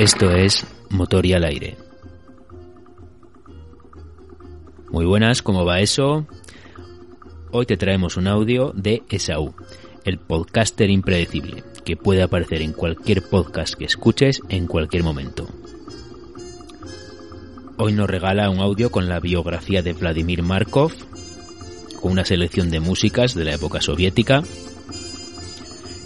Esto 0.00 0.30
es 0.30 0.66
Motor 0.88 1.26
y 1.26 1.34
al 1.34 1.44
aire. 1.44 1.76
Muy 4.90 5.04
buenas, 5.04 5.42
¿cómo 5.42 5.66
va 5.66 5.80
eso? 5.80 6.26
Hoy 7.50 7.66
te 7.66 7.76
traemos 7.76 8.16
un 8.16 8.26
audio 8.26 8.72
de 8.74 9.02
Esaú, 9.10 9.54
el 10.06 10.18
podcaster 10.18 10.88
impredecible, 10.88 11.64
que 11.84 11.98
puede 11.98 12.22
aparecer 12.22 12.62
en 12.62 12.72
cualquier 12.72 13.20
podcast 13.28 13.74
que 13.74 13.84
escuches 13.84 14.40
en 14.48 14.66
cualquier 14.66 15.02
momento. 15.02 15.46
Hoy 17.76 17.92
nos 17.92 18.08
regala 18.08 18.48
un 18.48 18.60
audio 18.60 18.90
con 18.90 19.06
la 19.06 19.20
biografía 19.20 19.82
de 19.82 19.92
Vladimir 19.92 20.42
Markov, 20.42 20.92
con 22.00 22.12
una 22.12 22.24
selección 22.24 22.70
de 22.70 22.80
músicas 22.80 23.34
de 23.34 23.44
la 23.44 23.52
época 23.52 23.82
soviética. 23.82 24.44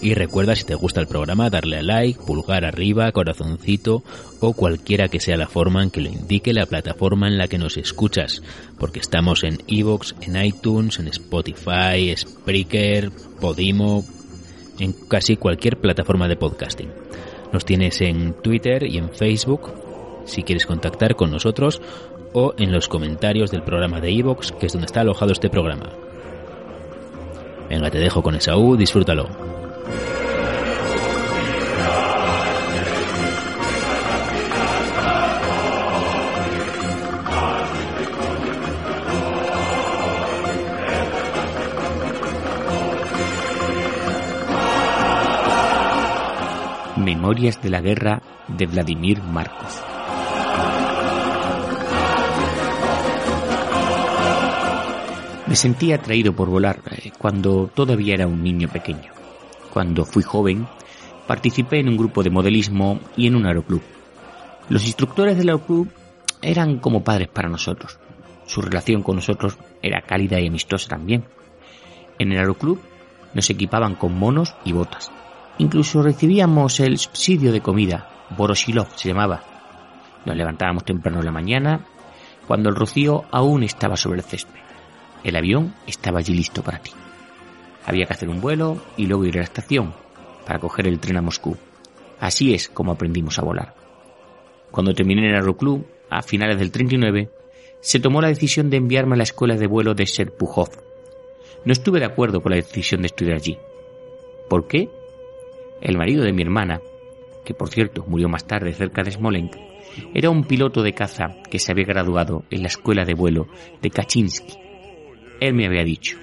Y 0.04 0.12
recuerda 0.12 0.54
si 0.54 0.64
te 0.64 0.74
gusta 0.74 1.00
el 1.00 1.06
programa 1.06 1.48
darle 1.48 1.78
a 1.78 1.82
like, 1.82 2.20
pulgar 2.26 2.66
arriba, 2.66 3.10
corazoncito 3.10 4.02
o 4.38 4.52
cualquiera 4.52 5.08
que 5.08 5.18
sea 5.18 5.38
la 5.38 5.48
forma 5.48 5.82
en 5.82 5.90
que 5.90 6.02
lo 6.02 6.10
indique 6.10 6.52
la 6.52 6.66
plataforma 6.66 7.26
en 7.26 7.38
la 7.38 7.48
que 7.48 7.56
nos 7.56 7.78
escuchas, 7.78 8.42
porque 8.78 9.00
estamos 9.00 9.44
en 9.44 9.62
Evox, 9.66 10.14
en 10.20 10.44
iTunes, 10.44 10.98
en 10.98 11.08
Spotify, 11.08 12.14
Spreaker, 12.14 13.12
Podimo, 13.40 14.04
en 14.78 14.92
casi 15.08 15.38
cualquier 15.38 15.78
plataforma 15.78 16.28
de 16.28 16.36
podcasting. 16.36 16.90
Nos 17.50 17.64
tienes 17.64 18.02
en 18.02 18.34
Twitter 18.42 18.82
y 18.82 18.98
en 18.98 19.08
Facebook 19.08 19.72
si 20.26 20.42
quieres 20.42 20.66
contactar 20.66 21.16
con 21.16 21.30
nosotros 21.30 21.80
o 22.34 22.52
en 22.58 22.72
los 22.72 22.88
comentarios 22.88 23.50
del 23.50 23.62
programa 23.62 24.02
de 24.02 24.10
Evox, 24.10 24.52
que 24.52 24.66
es 24.66 24.72
donde 24.74 24.84
está 24.84 25.00
alojado 25.00 25.32
este 25.32 25.48
programa. 25.48 25.88
Venga, 27.70 27.90
te 27.90 27.98
dejo 28.00 28.22
con 28.22 28.34
Esaú, 28.34 28.76
disfrútalo. 28.76 29.53
Memorias 46.96 47.60
de 47.60 47.70
la 47.70 47.80
guerra 47.80 48.22
de 48.46 48.66
Vladimir 48.66 49.20
Markov. 49.22 49.68
Me 55.46 55.56
sentía 55.56 55.96
atraído 55.96 56.34
por 56.34 56.48
volar 56.48 56.80
eh, 56.90 57.10
cuando 57.18 57.70
todavía 57.74 58.14
era 58.14 58.26
un 58.26 58.42
niño 58.42 58.68
pequeño. 58.68 59.12
Cuando 59.72 60.04
fui 60.04 60.22
joven, 60.22 60.66
participé 61.26 61.80
en 61.80 61.88
un 61.88 61.96
grupo 61.96 62.22
de 62.22 62.30
modelismo 62.30 63.00
y 63.16 63.26
en 63.26 63.36
un 63.36 63.46
aeroclub. 63.46 63.82
Los 64.68 64.86
instructores 64.86 65.36
del 65.36 65.48
aeroclub 65.48 65.90
eran 66.40 66.78
como 66.78 67.02
padres 67.02 67.28
para 67.28 67.48
nosotros. 67.48 67.98
Su 68.46 68.62
relación 68.62 69.02
con 69.02 69.16
nosotros 69.16 69.58
era 69.82 70.02
cálida 70.02 70.40
y 70.40 70.46
amistosa 70.46 70.88
también. 70.88 71.24
En 72.18 72.32
el 72.32 72.38
aeroclub 72.38 72.80
nos 73.34 73.50
equipaban 73.50 73.96
con 73.96 74.16
monos 74.16 74.54
y 74.64 74.72
botas. 74.72 75.10
Incluso 75.58 76.02
recibíamos 76.02 76.80
el 76.80 76.98
subsidio 76.98 77.52
de 77.52 77.60
comida, 77.60 78.08
Boroshilov 78.36 78.88
se 78.96 79.08
llamaba. 79.08 79.42
Nos 80.24 80.36
levantábamos 80.36 80.84
temprano 80.84 81.20
en 81.20 81.24
la 81.24 81.30
mañana, 81.30 81.86
cuando 82.46 82.68
el 82.68 82.76
rocío 82.76 83.24
aún 83.30 83.62
estaba 83.62 83.96
sobre 83.96 84.18
el 84.18 84.24
césped. 84.24 84.60
El 85.22 85.36
avión 85.36 85.74
estaba 85.86 86.18
allí 86.18 86.34
listo 86.34 86.62
para 86.62 86.78
ti. 86.78 86.90
Había 87.86 88.06
que 88.06 88.14
hacer 88.14 88.28
un 88.28 88.40
vuelo 88.40 88.82
y 88.96 89.06
luego 89.06 89.24
ir 89.24 89.36
a 89.36 89.38
la 89.38 89.44
estación 89.44 89.94
para 90.46 90.58
coger 90.58 90.88
el 90.88 90.98
tren 90.98 91.16
a 91.16 91.22
Moscú. 91.22 91.56
Así 92.20 92.54
es 92.54 92.68
como 92.68 92.92
aprendimos 92.92 93.38
a 93.38 93.42
volar. 93.42 93.74
Cuando 94.70 94.94
terminé 94.94 95.22
en 95.22 95.28
el 95.28 95.36
aeroclub, 95.36 95.86
a 96.10 96.22
finales 96.22 96.58
del 96.58 96.70
39, 96.70 97.30
se 97.80 98.00
tomó 98.00 98.20
la 98.20 98.28
decisión 98.28 98.70
de 98.70 98.76
enviarme 98.76 99.14
a 99.14 99.18
la 99.18 99.24
escuela 99.24 99.56
de 99.56 99.66
vuelo 99.66 99.94
de 99.94 100.06
Serpukhov. 100.06 100.70
No 101.64 101.72
estuve 101.72 102.00
de 102.00 102.06
acuerdo 102.06 102.42
con 102.42 102.50
la 102.50 102.56
decisión 102.56 103.02
de 103.02 103.06
estudiar 103.06 103.36
allí. 103.36 103.58
¿Por 104.48 104.66
qué? 104.66 104.90
El 105.80 105.98
marido 105.98 106.24
de 106.24 106.32
mi 106.32 106.42
hermana, 106.42 106.80
que 107.44 107.54
por 107.54 107.68
cierto 107.68 108.04
murió 108.06 108.28
más 108.28 108.46
tarde 108.46 108.72
cerca 108.72 109.02
de 109.02 109.10
Smolensk, 109.10 109.58
era 110.14 110.30
un 110.30 110.44
piloto 110.44 110.82
de 110.82 110.92
caza 110.92 111.36
que 111.50 111.58
se 111.58 111.72
había 111.72 111.84
graduado 111.84 112.44
en 112.50 112.62
la 112.62 112.68
escuela 112.68 113.04
de 113.04 113.14
vuelo 113.14 113.46
de 113.80 113.90
Kaczynski 113.90 114.64
él 115.40 115.54
me 115.54 115.66
había 115.66 115.84
dicho, 115.84 116.16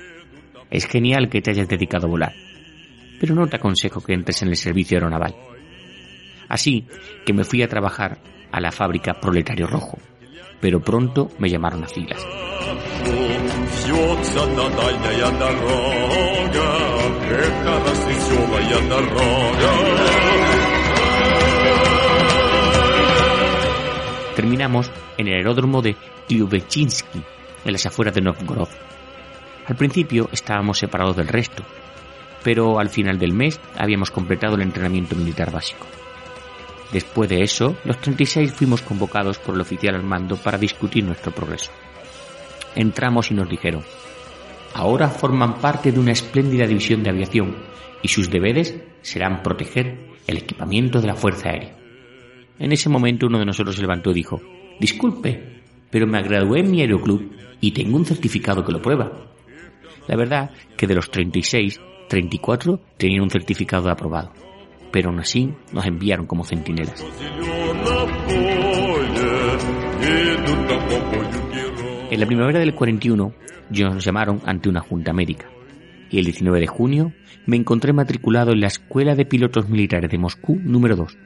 es 0.69 0.87
genial 0.87 1.29
que 1.29 1.41
te 1.41 1.51
hayas 1.51 1.67
dedicado 1.67 2.07
a 2.07 2.09
volar, 2.09 2.33
pero 3.19 3.35
no 3.35 3.47
te 3.47 3.57
aconsejo 3.57 4.01
que 4.01 4.13
entres 4.13 4.41
en 4.41 4.49
el 4.49 4.55
servicio 4.55 4.97
aeronaval. 4.97 5.35
Así 6.47 6.87
que 7.25 7.33
me 7.33 7.43
fui 7.43 7.61
a 7.61 7.67
trabajar 7.67 8.19
a 8.51 8.59
la 8.59 8.71
fábrica 8.71 9.19
Proletario 9.19 9.67
Rojo, 9.67 9.97
pero 10.59 10.81
pronto 10.81 11.29
me 11.39 11.49
llamaron 11.49 11.83
a 11.83 11.87
filas. 11.87 12.25
Terminamos 24.35 24.91
en 25.17 25.27
el 25.27 25.35
aeródromo 25.35 25.81
de 25.81 25.95
Kliubechinsky, 26.27 27.21
en 27.65 27.71
las 27.71 27.85
afueras 27.85 28.15
de 28.15 28.21
Novgorod. 28.21 28.69
Al 29.67 29.75
principio 29.75 30.29
estábamos 30.31 30.79
separados 30.79 31.15
del 31.15 31.27
resto, 31.27 31.63
pero 32.43 32.79
al 32.79 32.89
final 32.89 33.19
del 33.19 33.33
mes 33.33 33.59
habíamos 33.77 34.11
completado 34.11 34.55
el 34.55 34.61
entrenamiento 34.61 35.15
militar 35.15 35.51
básico. 35.51 35.85
Después 36.91 37.29
de 37.29 37.43
eso, 37.43 37.75
los 37.85 37.97
36 37.99 38.51
fuimos 38.51 38.81
convocados 38.81 39.37
por 39.37 39.55
el 39.55 39.61
oficial 39.61 39.95
al 39.95 40.03
mando 40.03 40.35
para 40.37 40.57
discutir 40.57 41.03
nuestro 41.03 41.31
progreso. 41.31 41.71
Entramos 42.75 43.31
y 43.31 43.33
nos 43.33 43.49
dijeron, 43.49 43.83
ahora 44.73 45.07
forman 45.07 45.59
parte 45.59 45.91
de 45.91 45.99
una 45.99 46.11
espléndida 46.11 46.65
división 46.65 47.03
de 47.03 47.09
aviación 47.09 47.70
y 48.03 48.07
sus 48.07 48.29
deberes 48.29 48.75
serán 49.01 49.43
proteger 49.43 49.97
el 50.27 50.37
equipamiento 50.37 51.01
de 51.01 51.07
la 51.07 51.15
Fuerza 51.15 51.49
Aérea. 51.49 51.75
En 52.59 52.71
ese 52.71 52.89
momento 52.89 53.27
uno 53.27 53.39
de 53.39 53.45
nosotros 53.45 53.75
se 53.75 53.81
levantó 53.81 54.11
y 54.11 54.15
dijo, 54.15 54.41
disculpe, 54.79 55.61
pero 55.89 56.07
me 56.07 56.21
gradué 56.21 56.59
en 56.59 56.71
mi 56.71 56.81
aeroclub 56.81 57.31
y 57.59 57.71
tengo 57.71 57.97
un 57.97 58.05
certificado 58.05 58.63
que 58.63 58.71
lo 58.71 58.81
prueba. 58.81 59.11
La 60.07 60.15
verdad 60.15 60.51
que 60.77 60.87
de 60.87 60.95
los 60.95 61.09
36, 61.09 61.79
34 62.07 62.79
tenían 62.97 63.23
un 63.23 63.29
certificado 63.29 63.89
aprobado, 63.89 64.31
pero 64.91 65.09
aún 65.09 65.19
así 65.19 65.51
nos 65.71 65.85
enviaron 65.85 66.25
como 66.25 66.43
centinelas. 66.43 67.05
En 72.09 72.19
la 72.19 72.25
primavera 72.25 72.59
del 72.59 72.75
41 72.75 73.33
nos 73.69 74.03
llamaron 74.03 74.41
ante 74.45 74.69
una 74.69 74.81
junta 74.81 75.13
médica 75.13 75.47
y 76.11 76.19
el 76.19 76.25
19 76.25 76.59
de 76.59 76.67
junio 76.67 77.13
me 77.45 77.57
encontré 77.57 77.93
matriculado 77.93 78.51
en 78.51 78.61
la 78.61 78.67
Escuela 78.67 79.15
de 79.15 79.25
Pilotos 79.25 79.69
Militares 79.69 80.11
de 80.11 80.17
Moscú 80.17 80.59
número 80.61 80.95
2, 80.95 81.17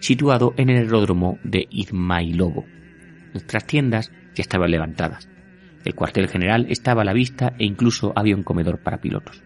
situado 0.00 0.54
en 0.56 0.70
el 0.70 0.78
aeródromo 0.78 1.38
de 1.44 1.66
Izmailovo. 1.70 2.64
Nuestras 3.32 3.66
tiendas 3.66 4.10
ya 4.34 4.42
estaban 4.42 4.70
levantadas 4.70 5.28
el 5.84 5.94
cuartel 5.94 6.28
general 6.28 6.66
estaba 6.68 7.02
a 7.02 7.04
la 7.04 7.12
vista 7.12 7.54
e 7.58 7.64
incluso 7.64 8.12
había 8.14 8.36
un 8.36 8.42
comedor 8.42 8.78
para 8.78 9.00
pilotos. 9.00 9.42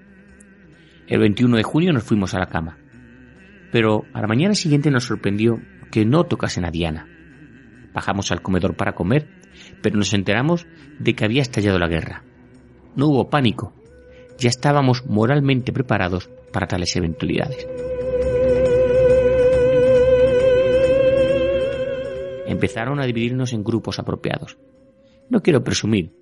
El 1.06 1.20
21 1.20 1.56
de 1.56 1.62
junio 1.62 1.92
nos 1.92 2.02
fuimos 2.02 2.34
a 2.34 2.38
la 2.38 2.46
cama, 2.46 2.78
pero 3.70 4.04
a 4.12 4.20
la 4.20 4.26
mañana 4.26 4.54
siguiente 4.54 4.90
nos 4.90 5.04
sorprendió 5.04 5.60
que 5.90 6.04
no 6.04 6.24
tocasen 6.24 6.64
a 6.64 6.70
Diana. 6.70 7.08
Bajamos 7.92 8.32
al 8.32 8.42
comedor 8.42 8.74
para 8.74 8.94
comer, 8.94 9.28
pero 9.80 9.96
nos 9.96 10.12
enteramos 10.12 10.66
de 10.98 11.14
que 11.14 11.24
había 11.24 11.42
estallado 11.42 11.78
la 11.78 11.88
guerra. 11.88 12.24
No 12.96 13.06
hubo 13.08 13.30
pánico, 13.30 13.72
ya 14.38 14.48
estábamos 14.48 15.06
moralmente 15.06 15.72
preparados 15.72 16.30
para 16.52 16.66
tales 16.66 16.94
eventualidades. 16.96 17.66
Empezaron 22.46 23.00
a 23.00 23.06
dividirnos 23.06 23.52
en 23.52 23.64
grupos 23.64 23.98
apropiados. 23.98 24.58
No 25.28 25.42
quiero 25.42 25.64
presumir, 25.64 26.12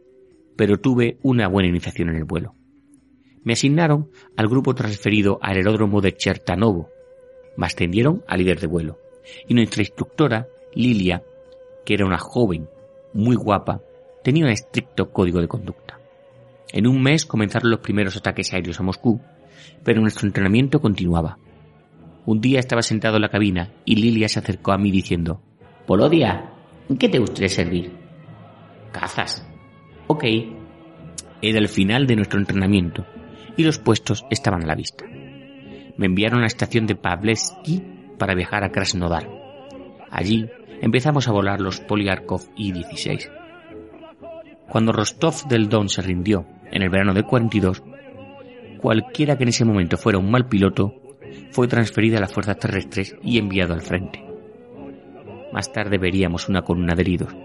pero 0.56 0.78
tuve 0.78 1.18
una 1.22 1.48
buena 1.48 1.68
iniciación 1.68 2.08
en 2.08 2.16
el 2.16 2.24
vuelo. 2.24 2.54
Me 3.42 3.54
asignaron 3.54 4.10
al 4.36 4.48
grupo 4.48 4.74
transferido 4.74 5.38
al 5.42 5.56
aeródromo 5.56 6.00
de 6.00 6.12
Chertanovo. 6.12 6.90
Me 7.56 7.66
ascendieron 7.66 8.22
a 8.28 8.36
líder 8.36 8.60
de 8.60 8.68
vuelo. 8.68 8.98
Y 9.48 9.54
nuestra 9.54 9.82
instructora, 9.82 10.46
Lilia, 10.74 11.22
que 11.84 11.94
era 11.94 12.06
una 12.06 12.18
joven 12.18 12.68
muy 13.12 13.36
guapa, 13.36 13.82
tenía 14.22 14.44
un 14.44 14.50
estricto 14.50 15.10
código 15.10 15.40
de 15.40 15.48
conducta. 15.48 16.01
En 16.72 16.86
un 16.86 17.02
mes 17.02 17.26
comenzaron 17.26 17.70
los 17.70 17.80
primeros 17.80 18.16
ataques 18.16 18.52
aéreos 18.52 18.80
a 18.80 18.82
Moscú, 18.82 19.20
pero 19.84 20.00
nuestro 20.00 20.26
entrenamiento 20.26 20.80
continuaba. 20.80 21.38
Un 22.24 22.40
día 22.40 22.60
estaba 22.60 22.82
sentado 22.82 23.16
en 23.16 23.22
la 23.22 23.28
cabina 23.28 23.72
y 23.84 23.96
Lilia 23.96 24.28
se 24.28 24.38
acercó 24.38 24.72
a 24.72 24.78
mí 24.78 24.90
diciendo, 24.90 25.42
Polodia, 25.86 26.50
¿en 26.88 26.96
qué 26.96 27.08
te 27.08 27.18
gustaría 27.18 27.48
servir? 27.48 27.92
Cazas, 28.90 29.46
Ok. 30.06 30.24
Era 31.40 31.58
el 31.58 31.68
final 31.68 32.06
de 32.06 32.16
nuestro 32.16 32.38
entrenamiento 32.38 33.06
y 33.56 33.64
los 33.64 33.78
puestos 33.78 34.24
estaban 34.30 34.62
a 34.62 34.66
la 34.66 34.74
vista. 34.74 35.04
Me 35.96 36.06
enviaron 36.06 36.38
a 36.38 36.42
la 36.42 36.46
estación 36.46 36.86
de 36.86 36.94
Pavlevsky 36.94 37.82
para 38.18 38.34
viajar 38.34 38.64
a 38.64 38.70
Krasnodar. 38.70 39.28
Allí 40.10 40.48
empezamos 40.80 41.28
a 41.28 41.32
volar 41.32 41.60
los 41.60 41.80
Polyarkov 41.80 42.42
I-16. 42.56 43.30
Cuando 44.68 44.92
Rostov 44.92 45.48
del 45.48 45.68
Don 45.68 45.88
se 45.88 46.02
rindió 46.02 46.46
en 46.72 46.82
el 46.82 46.90
verano 46.90 47.14
del 47.14 47.24
42, 47.24 47.82
cualquiera 48.78 49.36
que 49.36 49.44
en 49.44 49.50
ese 49.50 49.64
momento 49.64 49.96
fuera 49.96 50.18
un 50.18 50.30
mal 50.30 50.48
piloto 50.48 50.94
fue 51.50 51.68
transferido 51.68 52.18
a 52.18 52.20
las 52.20 52.32
fuerzas 52.32 52.58
terrestres 52.58 53.14
y 53.22 53.38
enviado 53.38 53.74
al 53.74 53.82
frente. 53.82 54.24
Más 55.52 55.72
tarde 55.72 55.98
veríamos 55.98 56.48
una 56.48 56.62
columna 56.62 56.94
de 56.94 57.02
heridos, 57.02 57.36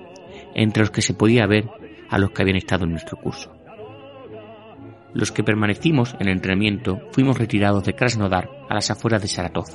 entre 0.56 0.82
los 0.82 0.92
que 0.92 1.02
se 1.02 1.14
podía 1.14 1.46
ver 1.46 1.70
a 2.10 2.18
los 2.18 2.32
que 2.32 2.42
habían 2.42 2.58
estado 2.58 2.86
en 2.86 2.92
nuestro 2.92 3.18
curso. 3.18 3.54
Los 5.14 5.32
que 5.32 5.44
permanecimos 5.44 6.16
en 6.20 6.28
el 6.28 6.34
entrenamiento 6.34 7.02
fuimos 7.12 7.38
retirados 7.38 7.84
de 7.84 7.94
Krasnodar 7.94 8.50
a 8.70 8.76
las 8.76 8.92
afueras 8.92 9.22
de 9.22 9.28
Saratov. 9.28 9.66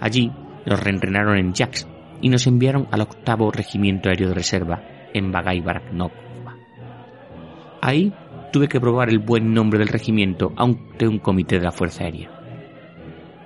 Allí 0.00 0.30
nos 0.64 0.80
reentrenaron 0.80 1.36
en 1.38 1.52
Yaks 1.52 1.86
y 2.20 2.28
nos 2.28 2.46
enviaron 2.46 2.88
al 2.90 3.02
octavo 3.02 3.50
regimiento 3.50 4.08
aéreo 4.08 4.28
de 4.28 4.34
reserva 4.34 4.82
en 5.12 5.32
Bagay 5.32 5.60
Baraknov. 5.60 6.12
Ahí 7.80 8.12
tuve 8.56 8.68
que 8.68 8.80
probar 8.80 9.10
el 9.10 9.18
buen 9.18 9.52
nombre 9.52 9.78
del 9.78 9.88
regimiento 9.88 10.54
ante 10.56 11.06
un 11.06 11.18
comité 11.18 11.58
de 11.58 11.64
la 11.66 11.72
Fuerza 11.72 12.04
Aérea. 12.04 12.30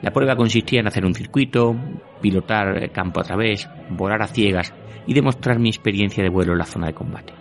La 0.03 0.13
prueba 0.13 0.37
consistía 0.37 0.79
en 0.79 0.87
hacer 0.87 1.05
un 1.05 1.15
circuito, 1.15 1.75
pilotar 2.21 2.93
campo 2.93 3.19
a 3.19 3.25
través, 3.25 3.69
volar 3.89 4.23
a 4.23 4.29
ciegas 4.29 4.73
y 5.09 5.15
demostrar 5.15 5.59
mi 5.59 5.69
experiencia 5.69 6.23
de 6.23 6.31
vuelo 6.31 6.53
en 6.53 6.59
la 6.59 6.65
zona 6.65 6.87
de 6.87 6.95
combate. 6.95 7.33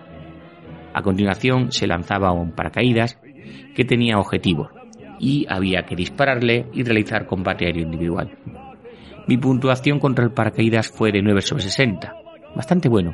A 0.95 1.03
continuación 1.03 1.71
se 1.71 1.85
lanzaba 1.85 2.31
un 2.31 2.53
paracaídas 2.53 3.19
que 3.75 3.85
tenía 3.85 4.17
objetivos 4.17 4.71
y 5.19 5.45
había 5.47 5.83
que 5.83 5.95
dispararle 5.95 6.65
y 6.73 6.81
realizar 6.81 7.27
combate 7.27 7.67
aéreo 7.67 7.83
individual. 7.83 8.35
Mi 9.27 9.37
puntuación 9.37 9.99
contra 9.99 10.25
el 10.25 10.31
paracaídas 10.31 10.87
fue 10.89 11.11
de 11.11 11.21
9 11.21 11.41
sobre 11.41 11.61
60, 11.61 12.15
bastante 12.55 12.89
bueno. 12.89 13.13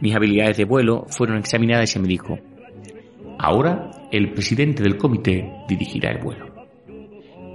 Mis 0.00 0.14
habilidades 0.14 0.58
de 0.58 0.64
vuelo 0.64 1.06
fueron 1.08 1.38
examinadas 1.38 1.90
y 1.90 1.92
se 1.94 1.98
me 1.98 2.06
dijo, 2.06 2.38
ahora 3.42 3.90
el 4.12 4.32
presidente 4.32 4.84
del 4.84 4.96
comité 4.96 5.52
dirigirá 5.66 6.12
el 6.12 6.22
vuelo. 6.22 6.46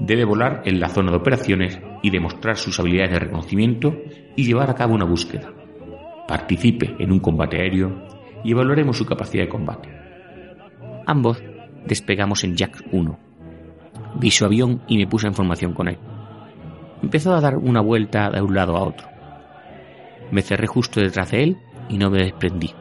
Debe 0.02 0.26
volar 0.26 0.62
en 0.66 0.82
la 0.82 0.90
zona 0.90 1.12
de 1.12 1.18
operaciones 1.18 1.80
y 2.04 2.10
demostrar 2.10 2.58
sus 2.58 2.78
habilidades 2.80 3.14
de 3.14 3.20
reconocimiento 3.20 3.96
y 4.36 4.44
llevar 4.44 4.70
a 4.70 4.76
cabo 4.76 4.94
una 4.94 5.06
búsqueda. 5.06 5.50
Participe 6.28 6.94
en 7.00 7.12
un 7.14 7.20
combate 7.20 7.62
aéreo 7.62 8.06
y 8.44 8.52
evaluaremos 8.52 8.98
su 8.98 9.06
capacidad 9.06 9.46
de 9.46 9.50
combate. 9.50 9.90
Ambos 11.06 11.42
despegamos 11.86 12.44
en 12.44 12.58
Jack 12.58 12.84
1. 12.92 13.20
Vi 14.20 14.30
su 14.30 14.44
avión 14.44 14.82
y 14.90 14.98
me 14.98 15.08
puse 15.08 15.28
en 15.28 15.34
formación 15.34 15.74
con 15.74 15.88
él. 15.88 15.98
Empezó 17.02 17.34
a 17.34 17.40
dar 17.40 17.56
una 17.56 17.80
vuelta 17.80 18.30
de 18.30 18.42
un 18.42 18.54
lado 18.54 18.76
a 18.76 18.84
otro. 18.84 19.08
Me 20.32 20.42
cerré 20.42 20.68
justo 20.68 21.00
detrás 21.00 21.32
de 21.32 21.44
él 21.44 21.58
y 21.88 21.98
no 21.98 22.10
me 22.10 22.24
desprendí. 22.24 22.72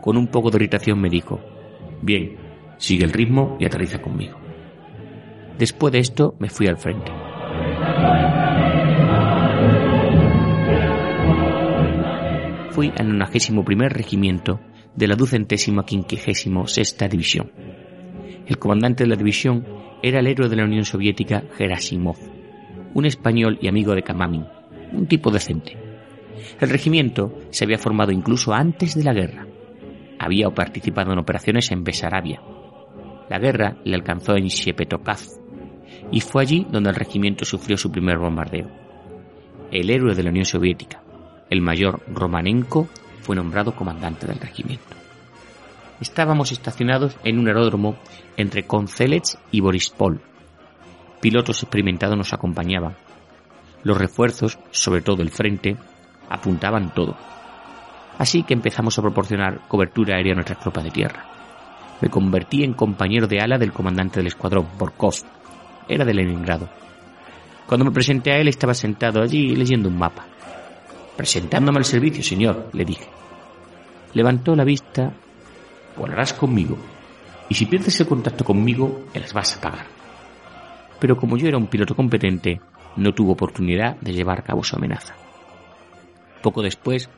Con 0.00 0.16
un 0.16 0.28
poco 0.28 0.50
de 0.50 0.58
irritación 0.58 1.00
me 1.00 1.10
dijo, 1.10 1.40
bien, 2.02 2.36
sigue 2.78 3.04
el 3.04 3.12
ritmo 3.12 3.56
y 3.60 3.66
aterriza 3.66 4.00
conmigo. 4.00 4.38
Después 5.58 5.92
de 5.92 5.98
esto 5.98 6.34
me 6.38 6.48
fui 6.48 6.66
al 6.66 6.78
frente. 6.78 7.12
Fui 12.70 12.92
al 12.96 13.18
91 13.18 13.88
regimiento 13.88 14.60
de 14.96 15.06
la 15.06 15.16
ducentésima 15.16 15.84
quinquagésimo 15.84 16.66
sexta 16.66 17.08
división. 17.08 17.52
El 18.46 18.58
comandante 18.58 19.04
de 19.04 19.10
la 19.10 19.16
división 19.16 19.66
era 20.02 20.20
el 20.20 20.26
héroe 20.26 20.48
de 20.48 20.56
la 20.56 20.64
Unión 20.64 20.84
Soviética 20.84 21.44
Gerasimov, 21.56 22.16
un 22.94 23.04
español 23.04 23.58
y 23.60 23.68
amigo 23.68 23.94
de 23.94 24.02
Kamamin, 24.02 24.46
un 24.92 25.06
tipo 25.06 25.30
decente. 25.30 25.76
El 26.60 26.70
regimiento 26.70 27.38
se 27.50 27.64
había 27.64 27.78
formado 27.78 28.12
incluso 28.12 28.52
antes 28.54 28.94
de 28.94 29.04
la 29.04 29.12
guerra. 29.12 29.49
Había 30.22 30.50
participado 30.50 31.14
en 31.14 31.18
operaciones 31.18 31.70
en 31.70 31.82
Besarabia. 31.82 32.42
La 33.30 33.38
guerra 33.38 33.78
le 33.84 33.94
alcanzó 33.94 34.36
en 34.36 34.48
Shepetokaz 34.48 35.40
y 36.12 36.20
fue 36.20 36.42
allí 36.42 36.66
donde 36.70 36.90
el 36.90 36.96
regimiento 36.96 37.46
sufrió 37.46 37.78
su 37.78 37.90
primer 37.90 38.18
bombardeo. 38.18 38.68
El 39.70 39.88
héroe 39.88 40.14
de 40.14 40.22
la 40.22 40.28
Unión 40.28 40.44
Soviética, 40.44 41.02
el 41.48 41.62
mayor 41.62 42.02
Romanenko, 42.12 42.86
fue 43.22 43.34
nombrado 43.34 43.74
comandante 43.74 44.26
del 44.26 44.38
regimiento. 44.38 44.94
Estábamos 46.02 46.52
estacionados 46.52 47.16
en 47.24 47.38
un 47.38 47.48
aeródromo 47.48 47.96
entre 48.36 48.66
Konzelets 48.66 49.38
y 49.50 49.60
Borispol. 49.60 50.20
Pilotos 51.22 51.62
experimentados 51.62 52.18
nos 52.18 52.34
acompañaban. 52.34 52.94
Los 53.84 53.96
refuerzos, 53.96 54.58
sobre 54.70 55.00
todo 55.00 55.22
el 55.22 55.30
frente, 55.30 55.78
apuntaban 56.28 56.92
todo. 56.92 57.16
Así 58.20 58.42
que 58.42 58.52
empezamos 58.52 58.98
a 58.98 59.00
proporcionar 59.00 59.66
cobertura 59.66 60.16
aérea 60.16 60.32
a 60.32 60.34
nuestras 60.34 60.60
tropas 60.60 60.84
de 60.84 60.90
tierra. 60.90 61.24
Me 62.02 62.10
convertí 62.10 62.62
en 62.62 62.74
compañero 62.74 63.26
de 63.26 63.40
ala 63.40 63.56
del 63.56 63.72
comandante 63.72 64.20
del 64.20 64.26
escuadrón, 64.26 64.68
Borkov. 64.78 65.14
Era 65.88 66.04
de 66.04 66.12
Leningrado. 66.12 66.68
Cuando 67.66 67.86
me 67.86 67.92
presenté 67.92 68.32
a 68.32 68.36
él 68.36 68.48
estaba 68.48 68.74
sentado 68.74 69.22
allí 69.22 69.56
leyendo 69.56 69.88
un 69.88 69.96
mapa. 69.96 70.26
Presentándome 71.16 71.78
al 71.78 71.86
servicio, 71.86 72.22
señor, 72.22 72.68
le 72.74 72.84
dije. 72.84 73.06
Levantó 74.12 74.54
la 74.54 74.64
vista. 74.64 75.14
Volarás 75.96 76.34
conmigo. 76.34 76.76
Y 77.48 77.54
si 77.54 77.64
pierdes 77.64 77.98
el 78.00 78.06
contacto 78.06 78.44
conmigo, 78.44 79.06
las 79.14 79.32
vas 79.32 79.56
a 79.56 79.62
pagar. 79.62 79.86
Pero 80.98 81.16
como 81.16 81.38
yo 81.38 81.48
era 81.48 81.56
un 81.56 81.68
piloto 81.68 81.94
competente, 81.96 82.60
no 82.96 83.14
tuvo 83.14 83.32
oportunidad 83.32 83.96
de 83.96 84.12
llevar 84.12 84.40
a 84.40 84.44
cabo 84.44 84.62
su 84.62 84.76
amenaza. 84.76 85.14
Poco 86.42 86.60
después 86.60 87.08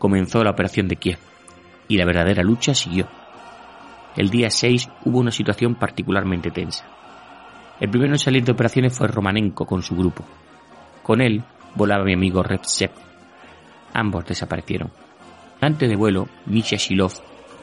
comenzó 0.00 0.42
la 0.42 0.50
operación 0.50 0.88
de 0.88 0.96
Kiev 0.96 1.18
y 1.86 1.98
la 1.98 2.06
verdadera 2.06 2.42
lucha 2.42 2.74
siguió. 2.74 3.06
El 4.16 4.30
día 4.30 4.50
6 4.50 4.88
hubo 5.04 5.20
una 5.20 5.30
situación 5.30 5.76
particularmente 5.76 6.50
tensa. 6.50 6.84
El 7.78 7.90
primero 7.90 8.14
en 8.14 8.18
salir 8.18 8.42
de 8.42 8.52
operaciones 8.52 8.96
fue 8.96 9.06
Romanenko 9.06 9.66
con 9.66 9.82
su 9.82 9.94
grupo. 9.94 10.24
Con 11.02 11.20
él 11.20 11.44
volaba 11.76 12.04
mi 12.04 12.14
amigo 12.14 12.42
Repsev 12.42 12.90
Ambos 13.92 14.24
desaparecieron. 14.24 14.90
Antes 15.60 15.88
de 15.88 15.96
vuelo, 15.96 16.28
Misha 16.46 16.76
Shilov 16.76 17.12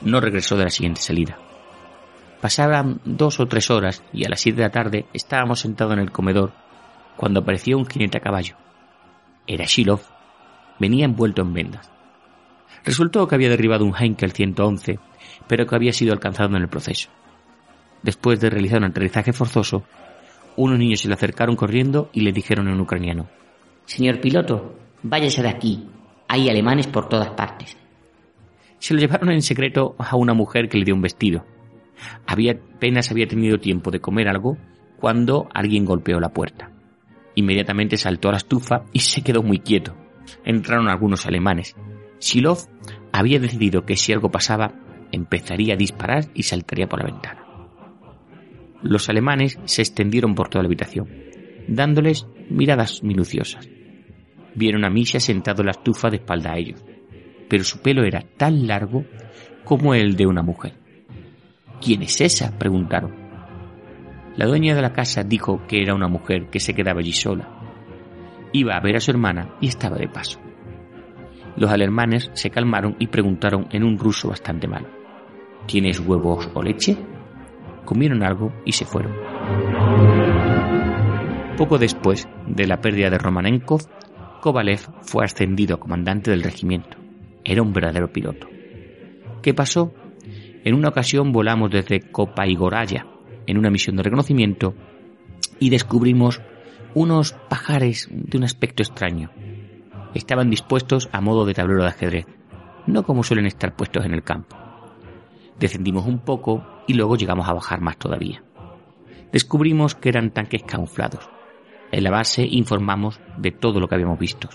no 0.01 0.19
regresó 0.19 0.55
de 0.57 0.65
la 0.65 0.69
siguiente 0.69 1.01
salida. 1.01 1.37
Pasaban 2.41 3.01
dos 3.03 3.39
o 3.39 3.47
tres 3.47 3.71
horas 3.71 4.03
y 4.13 4.25
a 4.25 4.29
las 4.29 4.41
siete 4.41 4.57
de 4.57 4.67
la 4.67 4.71
tarde 4.71 5.05
estábamos 5.13 5.61
sentados 5.61 5.93
en 5.93 5.99
el 5.99 6.11
comedor 6.11 6.51
cuando 7.15 7.39
apareció 7.39 7.77
un 7.77 7.87
jinete 7.87 8.19
a 8.19 8.21
caballo. 8.21 8.55
Era 9.47 9.65
Shilov. 9.65 10.01
Venía 10.79 11.05
envuelto 11.05 11.41
en 11.41 11.53
vendas. 11.53 11.96
Resultó 12.87 13.27
que 13.27 13.35
había 13.35 13.49
derribado 13.49 13.83
un 13.83 13.93
Heinkel 13.93 14.31
111, 14.31 14.97
pero 15.45 15.67
que 15.67 15.75
había 15.75 15.91
sido 15.91 16.13
alcanzado 16.13 16.55
en 16.55 16.61
el 16.61 16.69
proceso. 16.69 17.09
Después 18.01 18.39
de 18.39 18.49
realizar 18.49 18.79
un 18.79 18.85
aterrizaje 18.85 19.33
forzoso, 19.33 19.83
unos 20.55 20.79
niños 20.79 21.01
se 21.01 21.09
le 21.09 21.15
acercaron 21.15 21.57
corriendo 21.57 22.09
y 22.13 22.21
le 22.21 22.31
dijeron 22.31 22.69
en 22.69 22.79
ucraniano: 22.79 23.27
Señor 23.83 24.21
piloto, 24.21 24.79
váyase 25.03 25.41
de 25.41 25.49
aquí. 25.49 25.85
Hay 26.29 26.47
alemanes 26.47 26.87
por 26.87 27.09
todas 27.09 27.31
partes. 27.31 27.75
Se 28.79 28.93
lo 28.93 29.01
llevaron 29.01 29.31
en 29.31 29.41
secreto 29.41 29.97
a 29.99 30.15
una 30.15 30.33
mujer 30.33 30.69
que 30.69 30.77
le 30.77 30.85
dio 30.85 30.95
un 30.95 31.01
vestido. 31.01 31.43
Había, 32.25 32.53
apenas 32.53 33.11
había 33.11 33.27
tenido 33.27 33.57
tiempo 33.57 33.91
de 33.91 33.99
comer 33.99 34.29
algo 34.29 34.57
cuando 34.97 35.49
alguien 35.53 35.83
golpeó 35.83 36.21
la 36.21 36.29
puerta. 36.29 36.71
Inmediatamente 37.35 37.97
saltó 37.97 38.29
a 38.29 38.31
la 38.31 38.37
estufa 38.37 38.85
y 38.93 38.99
se 39.01 39.23
quedó 39.23 39.43
muy 39.43 39.59
quieto. 39.59 39.93
Entraron 40.45 40.87
algunos 40.87 41.25
alemanes. 41.25 41.75
Silov 42.19 42.59
había 43.11 43.39
decidido 43.39 43.85
que 43.85 43.95
si 43.95 44.13
algo 44.13 44.31
pasaba, 44.31 44.73
empezaría 45.11 45.73
a 45.73 45.77
disparar 45.77 46.25
y 46.33 46.43
saltaría 46.43 46.87
por 46.87 46.99
la 46.99 47.11
ventana. 47.11 47.45
Los 48.81 49.09
alemanes 49.09 49.59
se 49.65 49.81
extendieron 49.81 50.35
por 50.35 50.49
toda 50.49 50.63
la 50.63 50.67
habitación, 50.67 51.07
dándoles 51.67 52.27
miradas 52.49 53.03
minuciosas. 53.03 53.69
Vieron 54.55 54.85
a 54.85 54.89
Misha 54.89 55.19
sentado 55.19 55.61
en 55.61 55.67
la 55.67 55.71
estufa 55.71 56.09
de 56.09 56.17
espalda 56.17 56.53
a 56.53 56.57
ellos, 56.57 56.83
pero 57.49 57.63
su 57.63 57.79
pelo 57.81 58.03
era 58.03 58.23
tan 58.37 58.67
largo 58.67 59.05
como 59.63 59.93
el 59.93 60.15
de 60.15 60.25
una 60.25 60.41
mujer. 60.41 60.73
¿Quién 61.81 62.01
es 62.01 62.21
esa? 62.21 62.57
preguntaron. 62.57 63.13
La 64.35 64.45
dueña 64.45 64.75
de 64.75 64.81
la 64.81 64.93
casa 64.93 65.23
dijo 65.23 65.65
que 65.67 65.81
era 65.81 65.95
una 65.95 66.07
mujer 66.07 66.49
que 66.49 66.59
se 66.59 66.73
quedaba 66.73 66.99
allí 66.99 67.13
sola. 67.13 67.49
Iba 68.53 68.75
a 68.75 68.81
ver 68.81 68.95
a 68.95 68.99
su 68.99 69.11
hermana 69.11 69.55
y 69.59 69.67
estaba 69.67 69.97
de 69.97 70.07
paso. 70.07 70.39
Los 71.57 71.71
alemanes 71.71 72.29
se 72.33 72.51
calmaron 72.51 72.95
y 72.99 73.07
preguntaron 73.07 73.67
en 73.71 73.83
un 73.83 73.97
ruso 73.97 74.29
bastante 74.29 74.67
malo. 74.67 74.87
¿Tienes 75.65 75.99
huevos 75.99 76.49
o 76.53 76.61
leche? 76.61 76.95
Comieron 77.83 78.23
algo 78.23 78.53
y 78.63 78.71
se 78.73 78.85
fueron. 78.85 79.13
Poco 81.57 81.79
después 81.79 82.27
de 82.45 82.67
la 82.67 82.79
pérdida 82.79 83.09
de 83.09 83.17
Romanenkov, 83.17 83.81
Kovalev 84.41 84.81
fue 85.01 85.25
ascendido 85.25 85.75
a 85.75 85.79
comandante 85.79 86.29
del 86.29 86.43
regimiento. 86.43 86.97
Era 87.43 87.63
un 87.63 87.73
verdadero 87.73 88.11
piloto. 88.11 88.47
¿Qué 89.41 89.53
pasó? 89.53 89.93
En 90.63 90.75
una 90.75 90.89
ocasión 90.89 91.31
volamos 91.31 91.71
desde 91.71 92.01
Kopaigoraya 92.01 93.07
en 93.47 93.57
una 93.57 93.71
misión 93.71 93.95
de 93.95 94.03
reconocimiento 94.03 94.75
y 95.59 95.69
descubrimos 95.69 96.41
unos 96.93 97.33
pajares 97.49 98.07
de 98.11 98.37
un 98.37 98.43
aspecto 98.43 98.83
extraño. 98.83 99.31
Estaban 100.17 100.49
dispuestos 100.49 101.09
a 101.11 101.21
modo 101.21 101.45
de 101.45 101.53
tablero 101.53 101.83
de 101.83 101.89
ajedrez, 101.89 102.25
no 102.87 103.03
como 103.03 103.21
suelen 103.21 103.45
estar 103.45 103.75
puestos 103.75 104.03
en 104.03 104.15
el 104.15 104.23
campo. 104.23 104.57
Descendimos 105.59 106.07
un 106.07 106.17
poco 106.17 106.65
y 106.87 106.95
luego 106.95 107.17
llegamos 107.17 107.47
a 107.47 107.53
bajar 107.53 107.81
más 107.81 107.97
todavía. 107.97 108.41
Descubrimos 109.31 109.93
que 109.93 110.09
eran 110.09 110.31
tanques 110.31 110.63
camuflados. 110.63 111.29
En 111.91 112.03
la 112.03 112.09
base 112.09 112.47
informamos 112.49 113.21
de 113.37 113.51
todo 113.51 113.79
lo 113.79 113.87
que 113.87 113.93
habíamos 113.93 114.17
visto. 114.17 114.49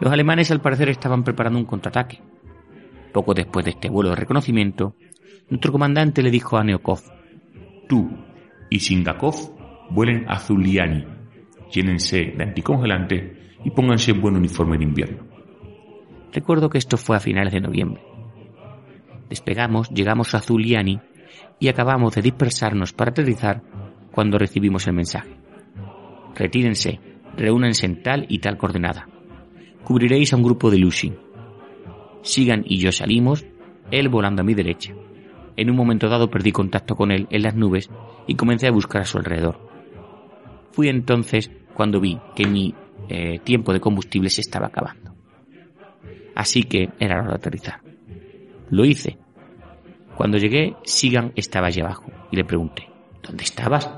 Los 0.00 0.10
alemanes 0.10 0.50
al 0.50 0.62
parecer 0.62 0.88
estaban 0.88 1.24
preparando 1.24 1.58
un 1.58 1.66
contraataque. 1.66 2.22
Poco 3.12 3.34
después 3.34 3.66
de 3.66 3.72
este 3.72 3.90
vuelo 3.90 4.10
de 4.10 4.16
reconocimiento, 4.16 4.96
nuestro 5.50 5.72
comandante 5.72 6.22
le 6.22 6.30
dijo 6.30 6.56
a 6.56 6.64
Neokov, 6.64 7.00
Tú 7.86 8.10
y 8.70 8.80
Singakov 8.80 9.34
vuelen 9.90 10.24
a 10.26 10.38
Zuliani, 10.38 11.04
llénense 11.70 12.32
de 12.34 12.44
anticongelante 12.44 13.43
y 13.64 13.70
pónganse 13.70 14.12
buen 14.12 14.36
uniforme 14.36 14.78
de 14.78 14.84
invierno. 14.84 15.24
Recuerdo 16.32 16.68
que 16.68 16.78
esto 16.78 16.96
fue 16.96 17.16
a 17.16 17.20
finales 17.20 17.52
de 17.52 17.60
noviembre. 17.60 18.02
Despegamos, 19.28 19.88
llegamos 19.90 20.34
a 20.34 20.40
Zuliani 20.40 21.00
y 21.58 21.68
acabamos 21.68 22.14
de 22.14 22.22
dispersarnos 22.22 22.92
para 22.92 23.10
aterrizar 23.10 23.62
cuando 24.12 24.38
recibimos 24.38 24.86
el 24.86 24.94
mensaje. 24.94 25.36
Retírense, 26.34 27.00
reúnense 27.36 27.86
en 27.86 28.02
tal 28.02 28.26
y 28.28 28.38
tal 28.38 28.56
coordenada. 28.58 29.08
Cubriréis 29.84 30.32
a 30.32 30.36
un 30.36 30.42
grupo 30.42 30.70
de 30.70 30.78
Lushin. 30.78 31.16
Sigan 32.22 32.64
y 32.66 32.78
yo 32.78 32.90
salimos, 32.90 33.46
él 33.90 34.08
volando 34.08 34.42
a 34.42 34.44
mi 34.44 34.54
derecha. 34.54 34.94
En 35.56 35.70
un 35.70 35.76
momento 35.76 36.08
dado 36.08 36.30
perdí 36.30 36.52
contacto 36.52 36.96
con 36.96 37.12
él 37.12 37.28
en 37.30 37.42
las 37.42 37.54
nubes 37.54 37.90
y 38.26 38.34
comencé 38.34 38.66
a 38.66 38.72
buscar 38.72 39.02
a 39.02 39.06
su 39.06 39.18
alrededor. 39.18 39.60
Fui 40.72 40.88
entonces 40.88 41.50
cuando 41.74 42.00
vi 42.00 42.18
que 42.34 42.46
mi 42.46 42.74
eh, 43.08 43.38
tiempo 43.40 43.72
de 43.72 43.80
combustible 43.80 44.30
se 44.30 44.40
estaba 44.40 44.66
acabando. 44.66 45.14
Así 46.34 46.64
que 46.64 46.90
era 46.98 47.20
hora 47.20 47.30
de 47.30 47.34
aterrizar. 47.36 47.80
Lo 48.70 48.84
hice. 48.84 49.18
Cuando 50.16 50.38
llegué, 50.38 50.76
Sigan 50.84 51.32
estaba 51.36 51.68
allí 51.68 51.80
abajo 51.80 52.10
y 52.30 52.36
le 52.36 52.44
pregunté, 52.44 52.88
¿dónde 53.22 53.44
estabas? 53.44 53.90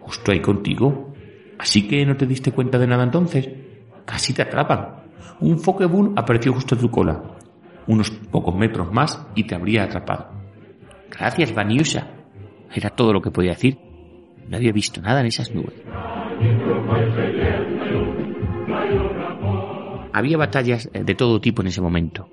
Justo 0.00 0.32
ahí 0.32 0.40
contigo. 0.40 1.14
Así 1.58 1.88
que 1.88 2.04
no 2.04 2.16
te 2.16 2.26
diste 2.26 2.52
cuenta 2.52 2.78
de 2.78 2.86
nada 2.86 3.04
entonces. 3.04 3.48
Casi 4.04 4.32
te 4.32 4.42
atrapan. 4.42 5.04
Un 5.40 5.58
Fokebun 5.58 6.14
apareció 6.16 6.52
justo 6.52 6.74
a 6.74 6.78
tu 6.78 6.90
cola. 6.90 7.22
Unos 7.86 8.10
pocos 8.10 8.54
metros 8.54 8.92
más 8.92 9.26
y 9.34 9.44
te 9.44 9.54
habría 9.54 9.84
atrapado. 9.84 10.30
Gracias, 11.10 11.54
Vaniusha. 11.54 12.08
Era 12.74 12.90
todo 12.90 13.12
lo 13.12 13.22
que 13.22 13.30
podía 13.30 13.52
decir. 13.52 13.78
No 14.48 14.56
había 14.56 14.72
visto 14.72 15.00
nada 15.00 15.20
en 15.20 15.26
esas 15.26 15.54
nubes. 15.54 15.74
Había 20.14 20.36
batallas 20.36 20.88
de 20.92 21.14
todo 21.16 21.40
tipo 21.40 21.60
en 21.60 21.66
ese 21.66 21.80
momento. 21.80 22.30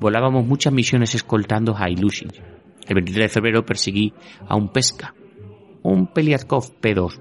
Volábamos 0.00 0.44
muchas 0.44 0.70
misiones 0.70 1.14
escoltando 1.14 1.74
a 1.74 1.88
Ilushin. 1.88 2.28
El 2.86 2.94
23 2.94 3.24
de 3.24 3.28
febrero 3.30 3.64
perseguí 3.64 4.12
a 4.46 4.54
un 4.54 4.68
pesca, 4.68 5.14
un 5.82 6.08
Peliatkov 6.08 6.78
P-2. 6.78 7.18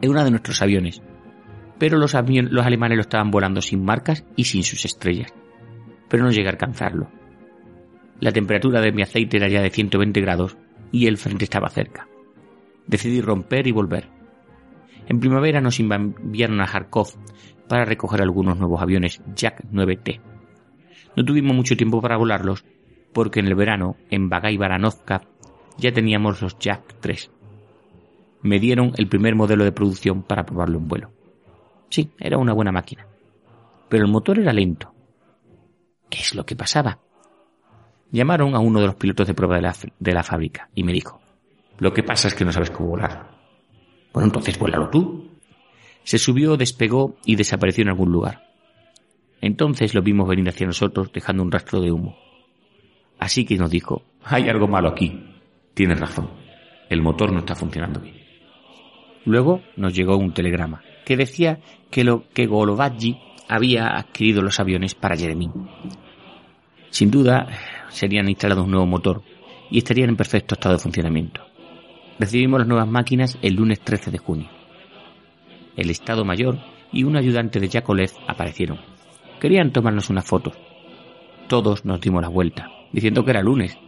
Era 0.00 0.10
uno 0.10 0.24
de 0.24 0.30
nuestros 0.30 0.62
aviones, 0.62 1.02
pero 1.78 1.98
los, 1.98 2.14
los 2.14 2.64
alemanes 2.64 2.96
lo 2.96 3.02
estaban 3.02 3.30
volando 3.30 3.60
sin 3.60 3.84
marcas 3.84 4.24
y 4.34 4.44
sin 4.44 4.64
sus 4.64 4.86
estrellas. 4.86 5.34
Pero 6.08 6.24
no 6.24 6.30
llegué 6.30 6.48
a 6.48 6.52
alcanzarlo. 6.52 7.10
La 8.18 8.32
temperatura 8.32 8.80
de 8.80 8.92
mi 8.92 9.02
aceite 9.02 9.36
era 9.36 9.48
ya 9.48 9.60
de 9.60 9.68
120 9.68 10.18
grados 10.22 10.56
y 10.90 11.06
el 11.06 11.18
frente 11.18 11.44
estaba 11.44 11.68
cerca. 11.68 12.08
Decidí 12.86 13.20
romper 13.20 13.66
y 13.66 13.72
volver. 13.72 14.08
En 15.06 15.20
primavera 15.20 15.60
nos 15.60 15.78
enviaron 15.80 16.62
a 16.62 16.66
Kharkov 16.66 17.08
para 17.70 17.84
recoger 17.84 18.20
algunos 18.20 18.58
nuevos 18.58 18.82
aviones 18.82 19.22
Jack 19.32 19.62
9T. 19.70 20.20
No 21.14 21.24
tuvimos 21.24 21.54
mucho 21.54 21.76
tiempo 21.76 22.02
para 22.02 22.16
volarlos 22.16 22.64
porque 23.12 23.38
en 23.38 23.46
el 23.46 23.54
verano 23.54 23.94
en 24.10 24.28
Bagay 24.28 24.56
Baranovka 24.56 25.22
ya 25.78 25.92
teníamos 25.92 26.42
los 26.42 26.58
Jack 26.58 26.96
3. 26.98 27.30
Me 28.42 28.58
dieron 28.58 28.90
el 28.96 29.06
primer 29.06 29.36
modelo 29.36 29.62
de 29.62 29.70
producción 29.70 30.24
para 30.24 30.44
probarlo 30.44 30.78
en 30.78 30.88
vuelo. 30.88 31.12
Sí, 31.90 32.10
era 32.18 32.38
una 32.38 32.54
buena 32.54 32.72
máquina. 32.72 33.06
Pero 33.88 34.04
el 34.04 34.10
motor 34.10 34.40
era 34.40 34.52
lento. 34.52 34.92
¿Qué 36.08 36.18
es 36.18 36.34
lo 36.34 36.44
que 36.44 36.56
pasaba? 36.56 36.98
Llamaron 38.10 38.56
a 38.56 38.58
uno 38.58 38.80
de 38.80 38.86
los 38.86 38.96
pilotos 38.96 39.28
de 39.28 39.34
prueba 39.34 39.54
de 39.54 39.62
la, 39.62 39.76
de 39.96 40.12
la 40.12 40.24
fábrica 40.24 40.70
y 40.74 40.82
me 40.82 40.92
dijo, 40.92 41.20
lo 41.78 41.92
que 41.92 42.02
pasa 42.02 42.26
es 42.26 42.34
que 42.34 42.44
no 42.44 42.50
sabes 42.50 42.72
cómo 42.72 42.88
volar. 42.88 43.30
Bueno, 44.12 44.26
entonces 44.26 44.58
vuélalo 44.58 44.90
tú. 44.90 45.29
Se 46.04 46.18
subió, 46.18 46.56
despegó 46.56 47.16
y 47.24 47.36
desapareció 47.36 47.82
en 47.82 47.88
algún 47.88 48.12
lugar. 48.12 48.50
Entonces 49.40 49.94
lo 49.94 50.02
vimos 50.02 50.28
venir 50.28 50.48
hacia 50.48 50.66
nosotros 50.66 51.12
dejando 51.12 51.42
un 51.42 51.52
rastro 51.52 51.80
de 51.80 51.92
humo. 51.92 52.16
Así 53.18 53.44
que 53.44 53.56
nos 53.56 53.70
dijo, 53.70 54.02
hay 54.24 54.48
algo 54.48 54.66
malo 54.66 54.88
aquí. 54.88 55.22
Tienes 55.74 56.00
razón. 56.00 56.30
El 56.88 57.02
motor 57.02 57.32
no 57.32 57.40
está 57.40 57.54
funcionando 57.54 58.00
bien. 58.00 58.16
Luego 59.24 59.62
nos 59.76 59.94
llegó 59.94 60.16
un 60.16 60.32
telegrama 60.32 60.82
que 61.04 61.16
decía 61.16 61.60
que 61.90 62.04
lo 62.04 62.24
que 62.32 62.46
Golovadji 62.46 63.18
había 63.48 63.96
adquirido 63.96 64.42
los 64.42 64.60
aviones 64.60 64.94
para 64.94 65.16
Jeremy. 65.16 65.50
Sin 66.90 67.10
duda, 67.10 67.48
serían 67.88 68.28
instalados 68.28 68.64
un 68.64 68.70
nuevo 68.70 68.86
motor 68.86 69.22
y 69.70 69.78
estarían 69.78 70.10
en 70.10 70.16
perfecto 70.16 70.54
estado 70.54 70.76
de 70.76 70.82
funcionamiento. 70.82 71.42
Recibimos 72.18 72.60
las 72.60 72.68
nuevas 72.68 72.88
máquinas 72.88 73.38
el 73.42 73.54
lunes 73.54 73.80
13 73.80 74.10
de 74.10 74.18
junio. 74.18 74.59
El 75.76 75.90
Estado 75.90 76.24
Mayor 76.24 76.58
y 76.92 77.04
un 77.04 77.16
ayudante 77.16 77.60
de 77.60 77.68
Yakolev 77.68 78.10
aparecieron. 78.26 78.80
Querían 79.40 79.72
tomarnos 79.72 80.10
una 80.10 80.22
foto. 80.22 80.52
Todos 81.48 81.84
nos 81.84 82.00
dimos 82.00 82.22
la 82.22 82.28
vuelta, 82.28 82.68
diciendo 82.92 83.24
que 83.24 83.30
era 83.30 83.42
lunes 83.42 83.78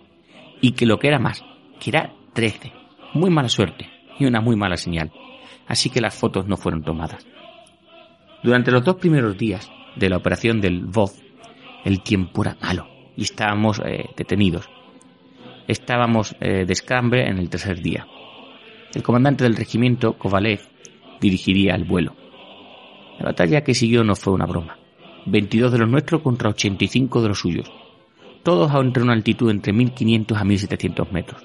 y 0.60 0.72
que 0.72 0.86
lo 0.86 0.98
que 0.98 1.08
era 1.08 1.18
más, 1.18 1.44
que 1.80 1.90
era 1.90 2.12
13. 2.32 2.72
Muy 3.14 3.30
mala 3.30 3.48
suerte 3.48 3.90
y 4.18 4.24
una 4.24 4.40
muy 4.40 4.56
mala 4.56 4.76
señal. 4.76 5.12
Así 5.66 5.90
que 5.90 6.00
las 6.00 6.14
fotos 6.14 6.46
no 6.46 6.56
fueron 6.56 6.82
tomadas. 6.82 7.26
Durante 8.42 8.72
los 8.72 8.84
dos 8.84 8.96
primeros 8.96 9.36
días 9.36 9.70
de 9.96 10.08
la 10.08 10.16
operación 10.16 10.60
del 10.60 10.84
VOV, 10.86 11.10
el 11.84 12.02
tiempo 12.02 12.42
era 12.42 12.56
malo 12.60 12.88
y 13.16 13.22
estábamos 13.22 13.80
eh, 13.84 14.06
detenidos. 14.16 14.68
Estábamos 15.68 16.34
eh, 16.40 16.64
de 16.66 16.72
escambre 16.72 17.28
en 17.28 17.38
el 17.38 17.48
tercer 17.48 17.80
día. 17.80 18.06
El 18.94 19.02
comandante 19.02 19.44
del 19.44 19.56
regimiento, 19.56 20.14
Kovalev, 20.14 20.60
dirigiría 21.23 21.75
el 21.75 21.85
vuelo. 21.85 22.14
La 23.19 23.26
batalla 23.26 23.62
que 23.62 23.75
siguió 23.75 24.02
no 24.02 24.17
fue 24.17 24.35
una 24.35 24.45
broma. 24.45 24.76
22 25.26 25.71
de 25.71 25.79
los 25.79 25.88
nuestros 25.88 26.21
contra 26.21 26.50
85 26.50 27.23
de 27.23 27.29
los 27.29 27.38
suyos, 27.38 27.71
todos 28.43 28.73
a 28.73 28.81
entre 28.81 29.05
una 29.05 29.12
altitud 29.12 29.50
entre 29.50 29.73
1500 29.73 30.37
a 30.37 30.45
1700 30.45 31.12
metros. 31.12 31.41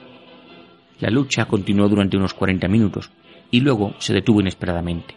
La 1.00 1.12
lucha 1.12 1.46
continuó 1.46 1.88
durante 1.88 2.18
unos 2.18 2.34
40 2.34 2.68
minutos 2.68 3.12
y 3.52 3.60
luego 3.60 3.94
se 4.00 4.14
detuvo 4.14 4.42
inesperadamente. 4.42 5.16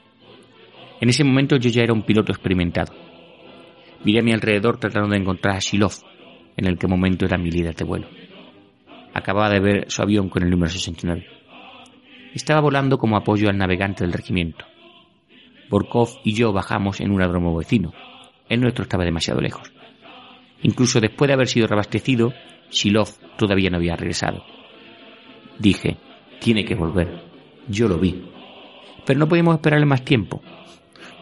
En 1.00 1.09
ese 1.09 1.25
momento 1.25 1.57
yo 1.57 1.71
ya 1.71 1.83
era 1.83 1.95
un 1.95 2.02
piloto 2.02 2.33
experimentado. 2.33 2.93
Miré 4.05 4.21
a 4.21 4.23
mi 4.23 4.33
alrededor 4.33 4.79
tratando 4.79 5.09
de 5.09 5.17
encontrar 5.17 5.57
a 5.57 5.61
Shilov, 5.61 5.95
en 6.59 6.67
el 6.67 6.76
que 6.76 6.87
momento 6.87 7.25
era 7.25 7.38
mi 7.38 7.50
líder 7.50 7.75
de 7.75 7.85
vuelo. 7.85 8.09
Acababa 9.14 9.49
de 9.49 9.61
ver 9.61 9.85
su 9.88 10.02
avión 10.02 10.29
con 10.29 10.43
el 10.43 10.50
número 10.50 10.71
69. 10.71 11.39
Estaba 12.34 12.60
volando 12.60 12.99
como 12.99 13.16
apoyo 13.16 13.49
al 13.49 13.58
navegante 13.58 14.04
del 14.04 14.12
regimiento. 14.12 14.64
Borkov 15.68 16.20
y 16.25 16.34
yo 16.34 16.52
bajamos 16.52 17.00
en 17.00 17.10
un 17.10 17.20
aeródromo 17.20 17.56
vecino. 17.56 17.92
El 18.49 18.60
nuestro 18.60 18.82
estaba 18.84 19.04
demasiado 19.04 19.40
lejos. 19.40 19.72
Incluso 20.62 21.00
después 21.00 21.28
de 21.28 21.34
haber 21.34 21.49
sido 21.49 21.66
reabastecido, 21.66 22.32
Shilov 22.70 23.08
todavía 23.37 23.70
no 23.70 23.78
había 23.78 23.96
regresado. 23.96 24.44
Dije, 25.58 25.96
tiene 26.40 26.64
que 26.64 26.75
volver. 26.75 27.22
Yo 27.68 27.88
lo 27.88 27.99
vi. 27.99 28.25
Pero 29.06 29.18
no 29.18 29.28
podíamos 29.28 29.54
esperarle 29.54 29.87
más 29.87 30.04
tiempo. 30.04 30.42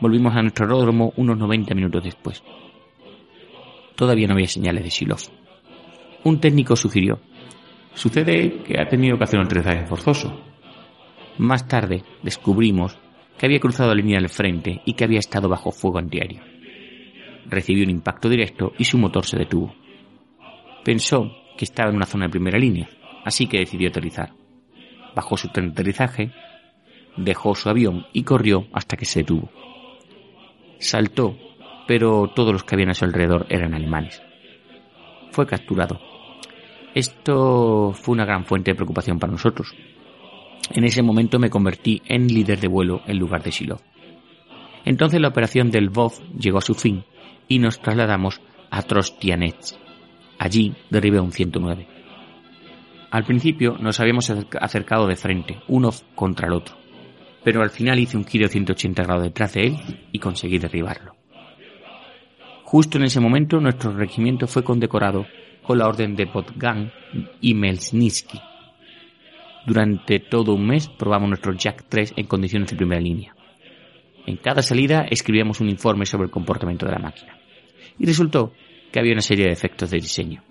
Volvimos 0.00 0.34
a 0.34 0.42
nuestro 0.42 0.66
aeródromo 0.66 1.12
unos 1.16 1.38
90 1.38 1.74
minutos 1.74 2.04
después. 2.04 2.42
Todavía 3.96 4.26
no 4.26 4.34
había 4.34 4.46
señales 4.46 4.84
de 4.84 4.90
Shilov. 4.90 5.20
Un 6.24 6.40
técnico 6.40 6.76
sugirió. 6.76 7.18
Sucede 7.94 8.62
que 8.62 8.80
ha 8.80 8.88
tenido 8.88 9.18
que 9.18 9.24
hacer 9.24 9.40
un 9.40 9.46
aterrizaje 9.46 9.86
forzoso. 9.86 10.47
Más 11.38 11.66
tarde 11.66 12.02
descubrimos 12.23 12.99
que 13.38 13.47
había 13.47 13.61
cruzado 13.61 13.90
la 13.90 13.95
línea 13.95 14.18
del 14.18 14.28
frente 14.28 14.83
y 14.85 14.95
que 14.95 15.04
había 15.04 15.21
estado 15.21 15.49
bajo 15.49 15.71
fuego 15.71 15.99
antiaéreo. 15.99 16.42
Recibió 17.47 17.85
un 17.85 17.90
impacto 17.90 18.28
directo 18.28 18.73
y 18.78 18.85
su 18.85 18.99
motor 18.99 19.25
se 19.25 19.38
detuvo. 19.38 19.75
Pensó 20.85 21.30
que 21.57 21.64
estaba 21.64 21.90
en 21.90 21.97
una 21.97 22.07
zona 22.07 22.26
de 22.26 22.33
primera 22.33 22.59
línea, 22.59 22.88
así 23.25 23.47
que 23.47 23.59
decidió 23.59 23.88
aterrizar. 23.88 24.33
Bajó 25.14 25.37
su 25.37 25.49
tren 25.49 25.66
de 25.66 25.73
aterrizaje, 25.73 26.33
dejó 27.16 27.54
su 27.54 27.68
avión 27.68 28.07
y 28.12 28.25
corrió 28.25 28.66
hasta 28.73 28.97
que 28.97 29.04
se 29.04 29.21
detuvo. 29.21 29.50
Saltó 30.78 31.37
pero 31.88 32.28
todos 32.28 32.52
los 32.52 32.64
que 32.64 32.75
habían 32.75 32.90
a 32.90 32.95
su 32.95 33.07
alrededor 33.07 33.47
eran 33.49 33.73
alemanes. 33.73 34.23
Fue 35.33 35.47
capturado. 35.47 35.99
Esto 36.95 37.95
fue 37.95 38.12
una 38.12 38.26
gran 38.26 38.45
fuente 38.45 38.71
de 38.71 38.75
preocupación 38.75 39.18
para 39.18 39.33
nosotros. 39.33 39.75
En 40.70 40.84
ese 40.84 41.02
momento 41.02 41.38
me 41.38 41.50
convertí 41.50 42.02
en 42.06 42.26
líder 42.28 42.60
de 42.60 42.68
vuelo 42.68 43.02
en 43.06 43.18
lugar 43.18 43.42
de 43.42 43.50
Shiloh. 43.50 43.80
Entonces 44.84 45.20
la 45.20 45.28
operación 45.28 45.70
del 45.70 45.90
VOV 45.90 46.38
llegó 46.38 46.58
a 46.58 46.62
su 46.62 46.74
fin 46.74 47.04
y 47.48 47.58
nos 47.58 47.80
trasladamos 47.80 48.40
a 48.70 48.82
Trostianets. 48.82 49.78
Allí 50.38 50.74
derribé 50.90 51.20
un 51.20 51.32
109. 51.32 51.86
Al 53.10 53.24
principio 53.24 53.76
nos 53.78 54.00
habíamos 54.00 54.30
acercado 54.30 55.06
de 55.06 55.16
frente, 55.16 55.58
uno 55.68 55.90
contra 56.14 56.46
el 56.46 56.52
otro, 56.52 56.76
pero 57.42 57.62
al 57.62 57.70
final 57.70 57.98
hice 57.98 58.16
un 58.16 58.26
giro 58.26 58.46
de 58.46 58.52
180 58.52 59.02
grados 59.02 59.24
detrás 59.24 59.54
de 59.54 59.66
él 59.66 59.76
y 60.12 60.18
conseguí 60.18 60.58
derribarlo. 60.58 61.16
Justo 62.64 62.98
en 62.98 63.04
ese 63.04 63.20
momento 63.20 63.60
nuestro 63.60 63.92
regimiento 63.92 64.46
fue 64.46 64.62
condecorado 64.62 65.26
con 65.62 65.78
la 65.78 65.88
orden 65.88 66.16
de 66.16 66.26
Potgan 66.26 66.92
y 67.40 67.54
Melsnitsky. 67.54 68.38
Durante 69.68 70.18
todo 70.18 70.54
un 70.54 70.66
mes 70.66 70.88
probamos 70.88 71.28
nuestro 71.28 71.52
Jack 71.52 71.84
3 71.90 72.14
en 72.16 72.25
condiciones 72.25 72.70
de 72.70 72.76
primera 72.76 73.02
línea. 73.02 73.37
En 74.25 74.38
cada 74.38 74.62
salida 74.62 75.04
escribíamos 75.10 75.60
un 75.60 75.68
informe 75.68 76.06
sobre 76.06 76.25
el 76.25 76.30
comportamiento 76.30 76.87
de 76.87 76.92
la 76.92 76.98
máquina. 76.98 77.37
Y 77.98 78.06
resultó 78.06 78.54
que 78.90 78.98
había 78.98 79.12
una 79.12 79.20
serie 79.20 79.44
de 79.44 79.50
defectos 79.50 79.90
de 79.90 79.98
diseño. 79.98 80.42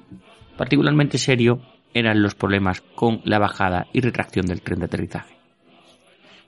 Particularmente 0.56 1.18
serio 1.18 1.62
eran 1.96 2.22
los 2.22 2.36
problemas 2.36 2.82
con 2.82 3.22
la 3.24 3.40
bajada 3.40 3.88
y 3.92 4.02
retracción 4.02 4.46
del 4.46 4.62
tren 4.62 4.82
de 4.82 4.86
aterrizaje. 4.86 5.36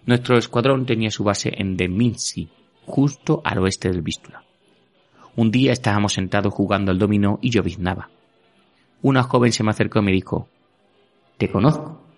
Nuestro 0.06 0.38
escuadrón 0.38 0.86
tenía 0.86 1.10
su 1.10 1.24
base 1.24 1.52
en 1.52 1.76
Deminsky, 1.76 2.50
justo 2.86 3.42
al 3.46 3.58
oeste 3.58 3.90
del 3.90 4.04
Vístula. 4.04 4.44
Un 5.36 5.50
día 5.50 5.72
estábamos 5.72 6.14
sentados 6.14 6.54
jugando 6.54 6.92
al 6.92 7.00
dominó 7.00 7.40
y 7.42 7.50
lloviznaba. 7.50 8.12
Una 9.02 9.24
joven 9.24 9.54
se 9.54 9.64
me 9.64 9.72
acercó 9.72 10.02
y 10.02 10.04
me 10.04 10.12
dijo, 10.12 10.48
Te 11.40 11.50
conozco. 11.50 12.09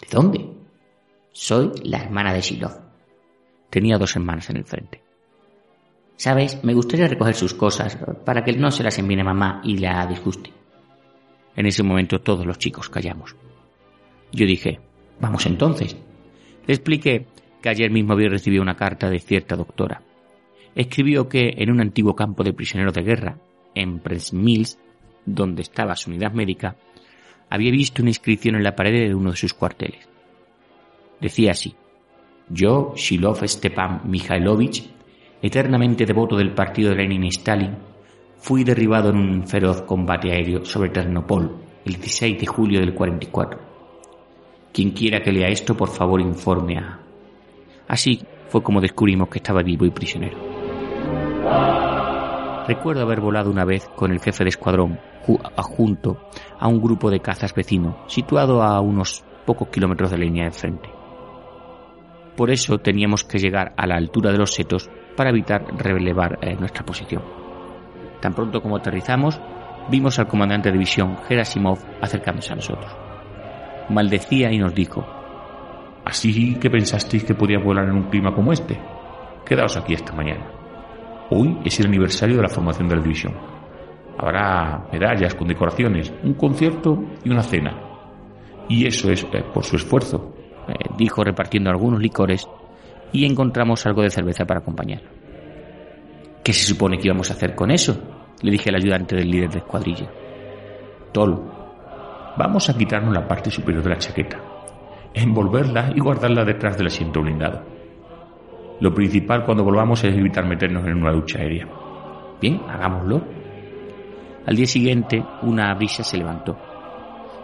¿De 0.00 0.08
dónde? 0.10 0.50
Soy 1.32 1.72
la 1.84 1.98
hermana 1.98 2.32
de 2.32 2.40
Shiloh. 2.40 2.90
Tenía 3.70 3.98
dos 3.98 4.16
hermanas 4.16 4.50
en 4.50 4.56
el 4.56 4.64
frente. 4.64 5.02
Sabes, 6.16 6.62
me 6.64 6.74
gustaría 6.74 7.08
recoger 7.08 7.34
sus 7.34 7.54
cosas 7.54 7.96
para 8.24 8.44
que 8.44 8.52
no 8.52 8.70
se 8.70 8.82
las 8.82 8.98
envíe 8.98 9.22
mamá 9.22 9.60
y 9.64 9.78
la 9.78 10.06
disguste. 10.06 10.52
En 11.56 11.66
ese 11.66 11.82
momento 11.82 12.20
todos 12.20 12.44
los 12.44 12.58
chicos 12.58 12.88
callamos. 12.88 13.36
Yo 14.32 14.46
dije, 14.46 14.80
vamos 15.20 15.46
entonces. 15.46 15.96
Le 16.66 16.74
expliqué 16.74 17.26
que 17.62 17.68
ayer 17.68 17.90
mismo 17.90 18.12
había 18.12 18.28
recibido 18.28 18.62
una 18.62 18.76
carta 18.76 19.08
de 19.08 19.18
cierta 19.18 19.56
doctora. 19.56 20.02
Escribió 20.74 21.28
que 21.28 21.54
en 21.56 21.70
un 21.70 21.80
antiguo 21.80 22.14
campo 22.14 22.44
de 22.44 22.52
prisioneros 22.52 22.94
de 22.94 23.02
guerra, 23.02 23.38
en 23.74 24.02
Mills, 24.32 24.78
donde 25.24 25.62
estaba 25.62 25.96
su 25.96 26.10
unidad 26.10 26.32
médica, 26.32 26.76
había 27.50 27.72
visto 27.72 28.00
una 28.00 28.10
inscripción 28.10 28.54
en 28.54 28.62
la 28.62 28.76
pared 28.76 29.08
de 29.08 29.14
uno 29.14 29.32
de 29.32 29.36
sus 29.36 29.52
cuarteles. 29.52 30.08
Decía 31.20 31.50
así, 31.50 31.74
yo, 32.48 32.94
Shilov 32.96 33.46
Stepan 33.46 34.02
Mikhailovich, 34.04 34.88
eternamente 35.42 36.06
devoto 36.06 36.36
del 36.36 36.54
partido 36.54 36.90
de 36.90 36.96
Lenin 36.96 37.24
y 37.24 37.28
Stalin, 37.28 37.76
fui 38.38 38.64
derribado 38.64 39.10
en 39.10 39.16
un 39.16 39.46
feroz 39.46 39.82
combate 39.82 40.30
aéreo 40.30 40.64
sobre 40.64 40.90
Ternopol 40.90 41.56
el 41.84 41.94
16 41.94 42.38
de 42.38 42.46
julio 42.46 42.80
del 42.80 42.94
44. 42.94 43.60
Quien 44.72 44.92
quiera 44.92 45.20
que 45.20 45.32
lea 45.32 45.48
esto, 45.48 45.76
por 45.76 45.90
favor 45.90 46.20
informe 46.20 46.78
a... 46.78 47.00
Así 47.88 48.22
fue 48.48 48.62
como 48.62 48.80
descubrimos 48.80 49.28
que 49.28 49.38
estaba 49.38 49.62
vivo 49.62 49.84
y 49.84 49.90
prisionero. 49.90 50.38
Recuerdo 52.66 53.02
haber 53.02 53.20
volado 53.20 53.50
una 53.50 53.64
vez 53.64 53.88
con 53.96 54.12
el 54.12 54.20
jefe 54.20 54.44
de 54.44 54.50
escuadrón 54.50 55.09
junto 55.26 56.18
a 56.58 56.68
un 56.68 56.80
grupo 56.80 57.10
de 57.10 57.20
cazas 57.20 57.54
vecino, 57.54 58.04
situado 58.06 58.62
a 58.62 58.80
unos 58.80 59.24
pocos 59.46 59.68
kilómetros 59.68 60.10
de 60.10 60.18
línea 60.18 60.44
de 60.44 60.50
frente. 60.50 60.88
Por 62.36 62.50
eso 62.50 62.78
teníamos 62.78 63.24
que 63.24 63.38
llegar 63.38 63.74
a 63.76 63.86
la 63.86 63.96
altura 63.96 64.32
de 64.32 64.38
los 64.38 64.54
setos 64.54 64.88
para 65.16 65.30
evitar 65.30 65.64
relevar 65.76 66.38
eh, 66.40 66.56
nuestra 66.58 66.84
posición. 66.84 67.22
Tan 68.20 68.34
pronto 68.34 68.62
como 68.62 68.76
aterrizamos, 68.76 69.40
vimos 69.90 70.18
al 70.18 70.28
comandante 70.28 70.68
de 70.68 70.74
división 70.74 71.18
Gerasimov 71.28 71.78
acercándose 72.00 72.52
a 72.52 72.56
nosotros. 72.56 72.90
Maldecía 73.88 74.52
y 74.52 74.58
nos 74.58 74.74
dijo, 74.74 75.04
Así 76.04 76.54
que 76.54 76.70
pensasteis 76.70 77.24
que 77.24 77.34
podía 77.34 77.58
volar 77.58 77.84
en 77.88 77.96
un 77.96 78.08
clima 78.10 78.34
como 78.34 78.52
este. 78.52 78.78
Quedaos 79.44 79.76
aquí 79.76 79.94
esta 79.94 80.12
mañana. 80.12 80.46
Hoy 81.30 81.58
es 81.64 81.78
el 81.80 81.86
aniversario 81.86 82.36
de 82.36 82.42
la 82.42 82.48
formación 82.48 82.88
de 82.88 82.96
la 82.96 83.02
división. 83.02 83.59
Habrá 84.22 84.86
medallas, 84.92 85.34
condecoraciones, 85.34 86.12
un 86.22 86.34
concierto 86.34 87.02
y 87.24 87.30
una 87.30 87.42
cena. 87.42 87.74
Y 88.68 88.86
eso 88.86 89.10
es 89.10 89.24
eh, 89.32 89.42
por 89.54 89.64
su 89.64 89.76
esfuerzo, 89.76 90.34
eh, 90.68 90.74
dijo 90.98 91.24
repartiendo 91.24 91.70
algunos 91.70 92.00
licores, 92.00 92.46
y 93.12 93.24
encontramos 93.24 93.86
algo 93.86 94.02
de 94.02 94.10
cerveza 94.10 94.44
para 94.44 94.60
acompañar. 94.60 95.00
¿Qué 96.44 96.52
se 96.52 96.66
supone 96.66 96.98
que 96.98 97.08
íbamos 97.08 97.30
a 97.30 97.32
hacer 97.32 97.54
con 97.54 97.70
eso? 97.70 97.98
Le 98.42 98.50
dije 98.50 98.68
al 98.68 98.76
ayudante 98.76 99.16
del 99.16 99.30
líder 99.30 99.48
de 99.48 99.58
escuadrilla. 99.60 100.10
Tol, 101.12 101.42
vamos 102.36 102.68
a 102.68 102.76
quitarnos 102.76 103.14
la 103.14 103.26
parte 103.26 103.50
superior 103.50 103.82
de 103.82 103.88
la 103.88 103.98
chaqueta, 103.98 104.38
envolverla 105.14 105.92
y 105.96 106.00
guardarla 106.00 106.44
detrás 106.44 106.76
del 106.76 106.88
asiento 106.88 107.22
blindado. 107.22 107.62
Lo 108.80 108.92
principal 108.92 109.46
cuando 109.46 109.64
volvamos 109.64 110.04
es 110.04 110.14
evitar 110.14 110.46
meternos 110.46 110.86
en 110.86 110.98
una 110.98 111.10
ducha 111.10 111.38
aérea. 111.38 111.66
Bien, 112.38 112.60
hagámoslo. 112.68 113.39
Al 114.46 114.56
día 114.56 114.66
siguiente, 114.66 115.22
una 115.42 115.74
brisa 115.74 116.02
se 116.02 116.16
levantó. 116.16 116.56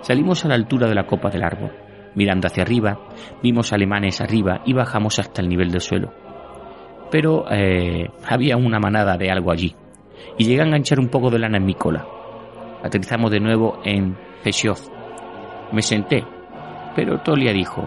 Salimos 0.01 0.45
a 0.45 0.49
la 0.49 0.55
altura 0.55 0.89
de 0.89 0.95
la 0.95 1.07
copa 1.07 1.31
del 1.31 1.45
árbol. 1.45 1.73
Mirando 2.15 2.47
hacia 2.47 2.63
arriba, 2.63 2.99
vimos 3.43 3.73
alemanes 3.73 4.21
arriba 4.21 4.63
y 4.65 4.73
bajamos 4.73 5.19
hasta 5.19 5.43
el 5.43 5.49
nivel 5.49 5.71
del 5.71 5.83
suelo. 5.83 6.13
Pero 7.11 7.45
eh, 7.51 8.09
había 8.27 8.57
una 8.57 8.79
manada 8.79 9.17
de 9.17 9.31
algo 9.31 9.53
allí, 9.53 9.75
y 10.39 10.45
llegué 10.45 10.63
a 10.63 10.65
enganchar 10.65 10.99
un 10.99 11.09
poco 11.09 11.31
de 11.31 11.39
lana 11.39 11.59
en 11.59 11.67
mi 11.67 11.75
cola. 11.75 12.07
Aterrizamos 12.83 13.31
de 13.31 13.41
nuevo 13.41 13.81
en 13.85 14.17
Heshov. 14.45 14.79
Me 15.73 15.83
senté, 15.83 16.25
pero 16.95 17.21
Tolia 17.21 17.53
dijo, 17.53 17.87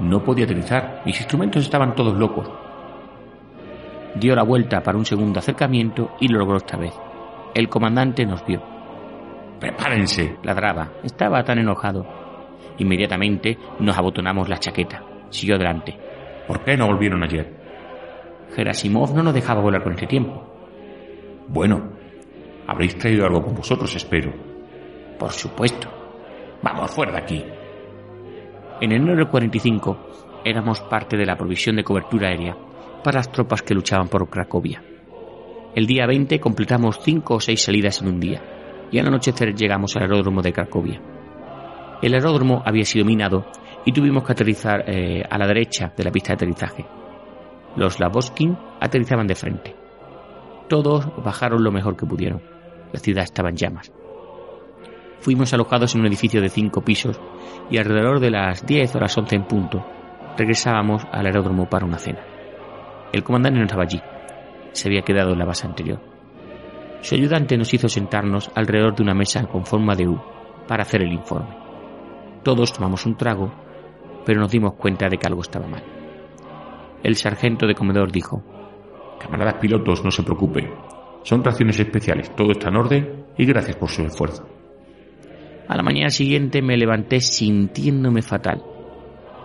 no 0.00 0.22
podía 0.22 0.44
aterrizar, 0.44 1.02
mis 1.04 1.18
instrumentos 1.18 1.64
estaban 1.64 1.94
todos 1.94 2.16
locos. 2.16 2.50
Dio 4.14 4.34
la 4.34 4.42
vuelta 4.42 4.82
para 4.82 4.98
un 4.98 5.04
segundo 5.04 5.38
acercamiento 5.38 6.12
y 6.20 6.28
lo 6.28 6.38
logró 6.38 6.58
esta 6.58 6.76
vez. 6.76 6.92
El 7.54 7.68
comandante 7.68 8.24
nos 8.24 8.44
vio. 8.46 8.62
Prepárense, 9.60 10.36
ladraba. 10.42 10.92
Estaba 11.04 11.44
tan 11.44 11.58
enojado. 11.58 12.06
Inmediatamente 12.78 13.58
nos 13.78 13.96
abotonamos 13.96 14.48
la 14.48 14.58
chaqueta. 14.58 15.04
Siguió 15.28 15.56
adelante. 15.56 15.98
¿Por 16.46 16.64
qué 16.64 16.76
no 16.76 16.86
volvieron 16.86 17.22
ayer? 17.22 17.52
Gerasimov 18.54 19.14
no 19.14 19.22
nos 19.22 19.34
dejaba 19.34 19.60
volar 19.60 19.82
con 19.82 19.92
este 19.92 20.06
tiempo. 20.06 20.42
Bueno, 21.48 21.92
habréis 22.66 22.96
traído 22.96 23.26
algo 23.26 23.42
con 23.42 23.54
vosotros, 23.54 23.94
espero. 23.94 24.32
Por 25.18 25.30
supuesto. 25.30 25.88
Vamos, 26.62 26.90
fuera 26.90 27.12
de 27.12 27.18
aquí. 27.18 27.44
En 28.80 28.92
enero 28.92 29.16
del 29.16 29.28
45 29.28 30.40
éramos 30.44 30.80
parte 30.80 31.16
de 31.16 31.26
la 31.26 31.36
provisión 31.36 31.76
de 31.76 31.84
cobertura 31.84 32.28
aérea 32.28 32.56
para 33.04 33.18
las 33.18 33.30
tropas 33.30 33.62
que 33.62 33.74
luchaban 33.74 34.08
por 34.08 34.28
Cracovia. 34.28 34.82
El 35.74 35.86
día 35.86 36.06
20 36.06 36.38
completamos 36.38 37.00
cinco 37.02 37.36
o 37.36 37.40
seis 37.40 37.62
salidas 37.62 38.02
en 38.02 38.08
un 38.08 38.20
día 38.20 38.42
y 38.90 38.98
al 38.98 39.06
anochecer 39.06 39.54
llegamos 39.54 39.96
al 39.96 40.02
aeródromo 40.02 40.42
de 40.42 40.52
Cracovia. 40.52 41.00
El 42.02 42.12
aeródromo 42.12 42.62
había 42.66 42.84
sido 42.84 43.06
minado 43.06 43.46
y 43.86 43.92
tuvimos 43.92 44.22
que 44.24 44.32
aterrizar 44.32 44.84
eh, 44.86 45.22
a 45.28 45.38
la 45.38 45.46
derecha 45.46 45.92
de 45.96 46.04
la 46.04 46.10
pista 46.10 46.28
de 46.28 46.34
aterrizaje. 46.34 46.84
Los 47.76 48.00
Lavoskin 48.00 48.56
aterrizaban 48.80 49.26
de 49.26 49.34
frente. 49.34 49.74
Todos 50.68 51.06
bajaron 51.24 51.64
lo 51.64 51.72
mejor 51.72 51.96
que 51.96 52.06
pudieron. 52.06 52.42
La 52.92 53.00
ciudad 53.00 53.24
estaba 53.24 53.48
en 53.48 53.56
llamas. 53.56 53.90
Fuimos 55.20 55.54
alojados 55.54 55.94
en 55.94 56.02
un 56.02 56.06
edificio 56.08 56.42
de 56.42 56.50
cinco 56.50 56.82
pisos 56.82 57.18
y 57.70 57.78
alrededor 57.78 58.20
de 58.20 58.30
las 58.30 58.66
10 58.66 58.94
horas 58.96 59.16
11 59.16 59.36
en 59.36 59.44
punto 59.44 59.86
regresábamos 60.36 61.06
al 61.10 61.26
aeródromo 61.26 61.66
para 61.68 61.86
una 61.86 61.98
cena. 61.98 62.20
El 63.12 63.22
comandante 63.22 63.58
no 63.58 63.64
estaba 63.64 63.84
allí. 63.84 64.00
Se 64.72 64.88
había 64.88 65.02
quedado 65.02 65.32
en 65.32 65.38
la 65.38 65.44
base 65.44 65.66
anterior. 65.66 66.00
Su 67.02 67.14
ayudante 67.14 67.56
nos 67.58 67.72
hizo 67.74 67.88
sentarnos 67.88 68.50
alrededor 68.54 68.94
de 68.94 69.02
una 69.02 69.14
mesa 69.14 69.46
con 69.46 69.66
forma 69.66 69.96
de 69.96 70.08
U 70.08 70.20
para 70.68 70.82
hacer 70.82 71.02
el 71.02 71.12
informe. 71.12 71.56
Todos 72.42 72.72
tomamos 72.72 73.06
un 73.06 73.16
trago, 73.16 73.52
pero 74.24 74.40
nos 74.40 74.50
dimos 74.50 74.74
cuenta 74.74 75.08
de 75.08 75.18
que 75.18 75.26
algo 75.26 75.42
estaba 75.42 75.66
mal. 75.66 75.82
El 77.02 77.16
sargento 77.16 77.66
de 77.66 77.74
comedor 77.74 78.12
dijo, 78.12 78.42
Camaradas 79.18 79.54
pilotos, 79.54 80.04
no 80.04 80.10
se 80.10 80.22
preocupen. 80.22 80.70
Son 81.24 81.42
raciones 81.42 81.78
especiales, 81.78 82.34
todo 82.34 82.52
está 82.52 82.68
en 82.68 82.76
orden 82.76 83.24
y 83.36 83.46
gracias 83.46 83.76
por 83.76 83.88
su 83.88 84.02
esfuerzo. 84.02 84.48
A 85.68 85.76
la 85.76 85.82
mañana 85.82 86.10
siguiente 86.10 86.62
me 86.62 86.76
levanté 86.76 87.20
sintiéndome 87.20 88.22
fatal, 88.22 88.62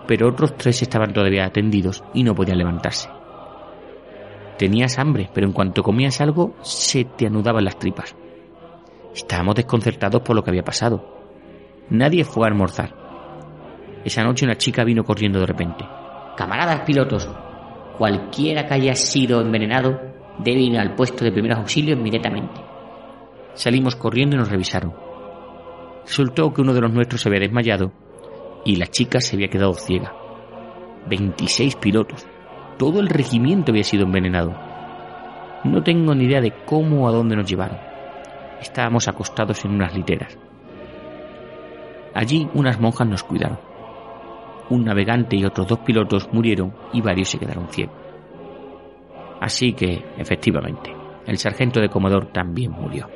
pero 0.06 0.28
otros 0.28 0.56
tres 0.56 0.82
estaban 0.82 1.12
todavía 1.12 1.44
atendidos 1.44 2.02
y 2.14 2.22
no 2.22 2.34
podían 2.34 2.58
levantarse. 2.58 3.08
Tenías 4.58 4.98
hambre, 4.98 5.30
pero 5.32 5.46
en 5.46 5.52
cuanto 5.52 5.82
comías 5.82 6.20
algo 6.20 6.54
se 6.62 7.04
te 7.04 7.26
anudaban 7.26 7.64
las 7.64 7.78
tripas. 7.78 8.16
Estábamos 9.14 9.54
desconcertados 9.54 10.22
por 10.22 10.36
lo 10.36 10.42
que 10.42 10.50
había 10.50 10.64
pasado. 10.64 11.16
Nadie 11.90 12.24
fue 12.24 12.44
a 12.44 12.48
almorzar. 12.48 12.94
Esa 14.04 14.24
noche 14.24 14.44
una 14.44 14.56
chica 14.56 14.84
vino 14.84 15.04
corriendo 15.04 15.40
de 15.40 15.46
repente. 15.46 15.84
Camaradas 16.36 16.80
pilotos, 16.80 17.28
Cualquiera 17.98 18.64
que 18.64 18.74
haya 18.74 18.94
sido 18.94 19.40
envenenado 19.40 20.00
debe 20.38 20.60
ir 20.60 20.78
al 20.78 20.94
puesto 20.94 21.24
de 21.24 21.32
primeros 21.32 21.58
auxilios 21.58 21.98
inmediatamente. 21.98 22.60
Salimos 23.54 23.96
corriendo 23.96 24.36
y 24.36 24.38
nos 24.38 24.48
revisaron. 24.48 24.94
Resultó 26.06 26.54
que 26.54 26.60
uno 26.60 26.72
de 26.74 26.80
los 26.80 26.92
nuestros 26.92 27.20
se 27.20 27.28
había 27.28 27.40
desmayado 27.40 27.92
y 28.64 28.76
la 28.76 28.86
chica 28.86 29.20
se 29.20 29.34
había 29.34 29.48
quedado 29.48 29.74
ciega. 29.74 30.14
26 31.08 31.74
pilotos. 31.74 32.24
Todo 32.78 33.00
el 33.00 33.08
regimiento 33.08 33.72
había 33.72 33.82
sido 33.82 34.04
envenenado. 34.04 34.54
No 35.64 35.82
tengo 35.82 36.14
ni 36.14 36.26
idea 36.26 36.40
de 36.40 36.52
cómo 36.64 37.04
o 37.04 37.08
a 37.08 37.12
dónde 37.12 37.34
nos 37.34 37.50
llevaron. 37.50 37.78
Estábamos 38.60 39.08
acostados 39.08 39.64
en 39.64 39.72
unas 39.72 39.94
literas. 39.94 40.38
Allí 42.14 42.48
unas 42.54 42.80
monjas 42.80 43.08
nos 43.08 43.24
cuidaron. 43.24 43.58
Un 44.70 44.84
navegante 44.84 45.36
y 45.36 45.44
otros 45.44 45.66
dos 45.66 45.80
pilotos 45.80 46.28
murieron 46.32 46.72
y 46.92 47.00
varios 47.00 47.30
se 47.30 47.38
quedaron 47.38 47.68
ciegos. 47.68 47.96
Así 49.40 49.72
que, 49.72 50.04
efectivamente, 50.16 50.94
el 51.26 51.38
sargento 51.38 51.80
de 51.80 51.88
Comodor 51.88 52.26
también 52.32 52.72
murió. 52.72 53.08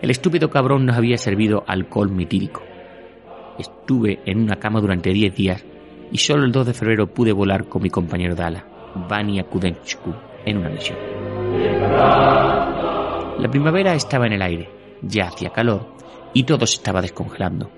El 0.00 0.10
estúpido 0.10 0.48
cabrón 0.48 0.86
nos 0.86 0.96
había 0.96 1.18
servido 1.18 1.64
alcohol 1.66 2.10
metílico. 2.10 2.62
Estuve 3.58 4.20
en 4.24 4.42
una 4.42 4.56
cama 4.56 4.80
durante 4.80 5.10
10 5.10 5.34
días 5.34 5.64
y 6.12 6.18
solo 6.18 6.44
el 6.44 6.52
2 6.52 6.66
de 6.66 6.74
febrero 6.74 7.06
pude 7.06 7.32
volar 7.32 7.64
con 7.64 7.82
mi 7.82 7.90
compañero 7.90 8.34
de 8.34 8.42
ala, 8.42 8.75
Vania 9.08 9.44
Kudenchku, 9.44 10.12
en 10.44 10.58
una 10.58 10.70
misión. 10.70 10.98
La 13.38 13.48
primavera 13.50 13.94
estaba 13.94 14.26
en 14.26 14.32
el 14.32 14.42
aire, 14.42 14.70
ya 15.02 15.26
hacía 15.26 15.50
calor 15.50 15.94
y 16.32 16.44
todo 16.44 16.66
se 16.66 16.76
estaba 16.76 17.02
descongelando. 17.02 17.70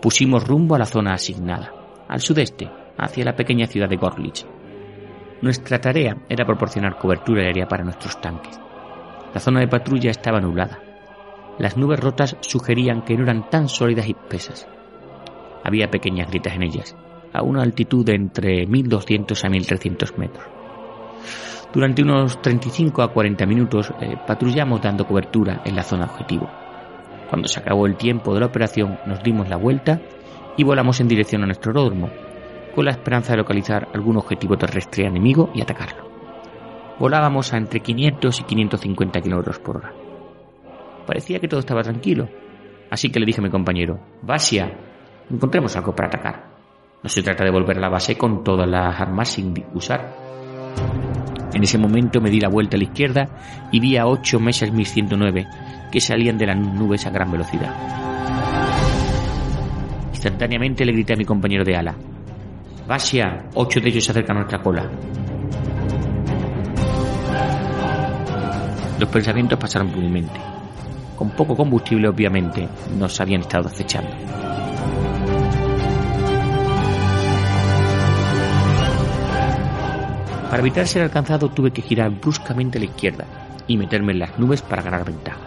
Pusimos 0.00 0.46
rumbo 0.46 0.74
a 0.74 0.78
la 0.78 0.86
zona 0.86 1.14
asignada, 1.14 1.72
al 2.08 2.20
sudeste, 2.20 2.70
hacia 2.98 3.24
la 3.24 3.36
pequeña 3.36 3.66
ciudad 3.66 3.88
de 3.88 3.96
Gorlich. 3.96 4.46
Nuestra 5.40 5.80
tarea 5.80 6.16
era 6.28 6.46
proporcionar 6.46 6.98
cobertura 6.98 7.42
aérea 7.42 7.66
para 7.66 7.84
nuestros 7.84 8.20
tanques. 8.20 8.58
La 9.32 9.40
zona 9.40 9.60
de 9.60 9.68
patrulla 9.68 10.10
estaba 10.10 10.40
nublada. 10.40 10.80
Las 11.58 11.76
nubes 11.76 12.00
rotas 12.00 12.36
sugerían 12.40 13.02
que 13.02 13.16
no 13.16 13.24
eran 13.24 13.50
tan 13.50 13.68
sólidas 13.68 14.06
y 14.08 14.12
espesas. 14.12 14.68
Había 15.64 15.90
pequeñas 15.90 16.28
grietas 16.28 16.54
en 16.54 16.62
ellas, 16.62 16.96
a 17.34 17.42
una 17.42 17.62
altitud 17.62 18.06
de 18.06 18.14
entre 18.14 18.66
1200 18.66 19.44
a 19.44 19.48
1300 19.48 20.18
metros. 20.18 20.44
Durante 21.74 22.02
unos 22.02 22.40
35 22.40 23.02
a 23.02 23.12
40 23.12 23.46
minutos 23.46 23.92
eh, 24.00 24.16
patrullamos 24.26 24.80
dando 24.80 25.04
cobertura 25.06 25.60
en 25.64 25.74
la 25.74 25.82
zona 25.82 26.04
objetivo. 26.04 26.48
Cuando 27.28 27.48
se 27.48 27.58
acabó 27.58 27.86
el 27.86 27.96
tiempo 27.96 28.32
de 28.32 28.40
la 28.40 28.46
operación 28.46 29.00
nos 29.06 29.20
dimos 29.24 29.48
la 29.48 29.56
vuelta 29.56 30.00
y 30.56 30.62
volamos 30.62 31.00
en 31.00 31.08
dirección 31.08 31.42
a 31.42 31.46
nuestro 31.46 31.72
aeródromo, 31.72 32.10
con 32.76 32.84
la 32.84 32.92
esperanza 32.92 33.32
de 33.32 33.38
localizar 33.38 33.88
algún 33.92 34.16
objetivo 34.16 34.56
terrestre 34.56 35.04
enemigo 35.04 35.50
y 35.52 35.60
atacarlo. 35.60 36.08
Volábamos 37.00 37.52
a 37.52 37.56
entre 37.56 37.80
500 37.80 38.38
y 38.38 38.44
550 38.44 39.20
km 39.20 39.58
por 39.58 39.78
hora. 39.78 39.92
Parecía 41.04 41.40
que 41.40 41.48
todo 41.48 41.58
estaba 41.58 41.82
tranquilo, 41.82 42.28
así 42.88 43.10
que 43.10 43.18
le 43.18 43.26
dije 43.26 43.40
a 43.40 43.44
mi 43.44 43.50
compañero, 43.50 43.98
Basia, 44.22 44.78
encontremos 45.28 45.74
algo 45.74 45.92
para 45.92 46.06
atacar. 46.06 46.53
No 47.04 47.10
se 47.10 47.22
trata 47.22 47.44
de 47.44 47.50
volver 47.50 47.76
a 47.76 47.82
la 47.82 47.90
base 47.90 48.16
con 48.16 48.42
todas 48.42 48.66
las 48.66 48.98
armas 48.98 49.28
sin 49.28 49.52
usar. 49.74 50.16
En 51.52 51.62
ese 51.62 51.76
momento 51.76 52.18
me 52.18 52.30
di 52.30 52.40
la 52.40 52.48
vuelta 52.48 52.76
a 52.76 52.78
la 52.78 52.84
izquierda 52.84 53.28
y 53.70 53.78
vi 53.78 53.98
a 53.98 54.06
ocho 54.06 54.40
mesas 54.40 54.72
1109 54.72 55.46
que 55.92 56.00
salían 56.00 56.38
de 56.38 56.46
las 56.46 56.56
nubes 56.56 57.06
a 57.06 57.10
gran 57.10 57.30
velocidad. 57.30 57.74
Instantáneamente 60.14 60.86
le 60.86 60.92
grité 60.92 61.12
a 61.12 61.16
mi 61.16 61.26
compañero 61.26 61.62
de 61.62 61.76
ala. 61.76 61.94
Basia, 62.88 63.50
ocho 63.52 63.80
de 63.80 63.90
ellos 63.90 64.02
se 64.02 64.12
acercan 64.12 64.38
a 64.38 64.40
nuestra 64.40 64.62
cola. 64.62 64.90
Los 68.98 69.08
pensamientos 69.10 69.58
pasaron 69.58 69.90
por 69.90 70.00
mi 70.00 70.08
mente. 70.08 70.40
Con 71.16 71.32
poco 71.32 71.54
combustible, 71.54 72.08
obviamente, 72.08 72.66
nos 72.98 73.20
habían 73.20 73.42
estado 73.42 73.68
acechando. 73.68 74.43
Para 80.50 80.58
evitar 80.60 80.86
ser 80.86 81.02
alcanzado 81.02 81.48
tuve 81.48 81.70
que 81.72 81.82
girar 81.82 82.10
bruscamente 82.10 82.78
a 82.78 82.80
la 82.80 82.86
izquierda 82.86 83.24
y 83.66 83.76
meterme 83.76 84.12
en 84.12 84.20
las 84.20 84.38
nubes 84.38 84.62
para 84.62 84.82
ganar 84.82 85.04
ventaja. 85.04 85.40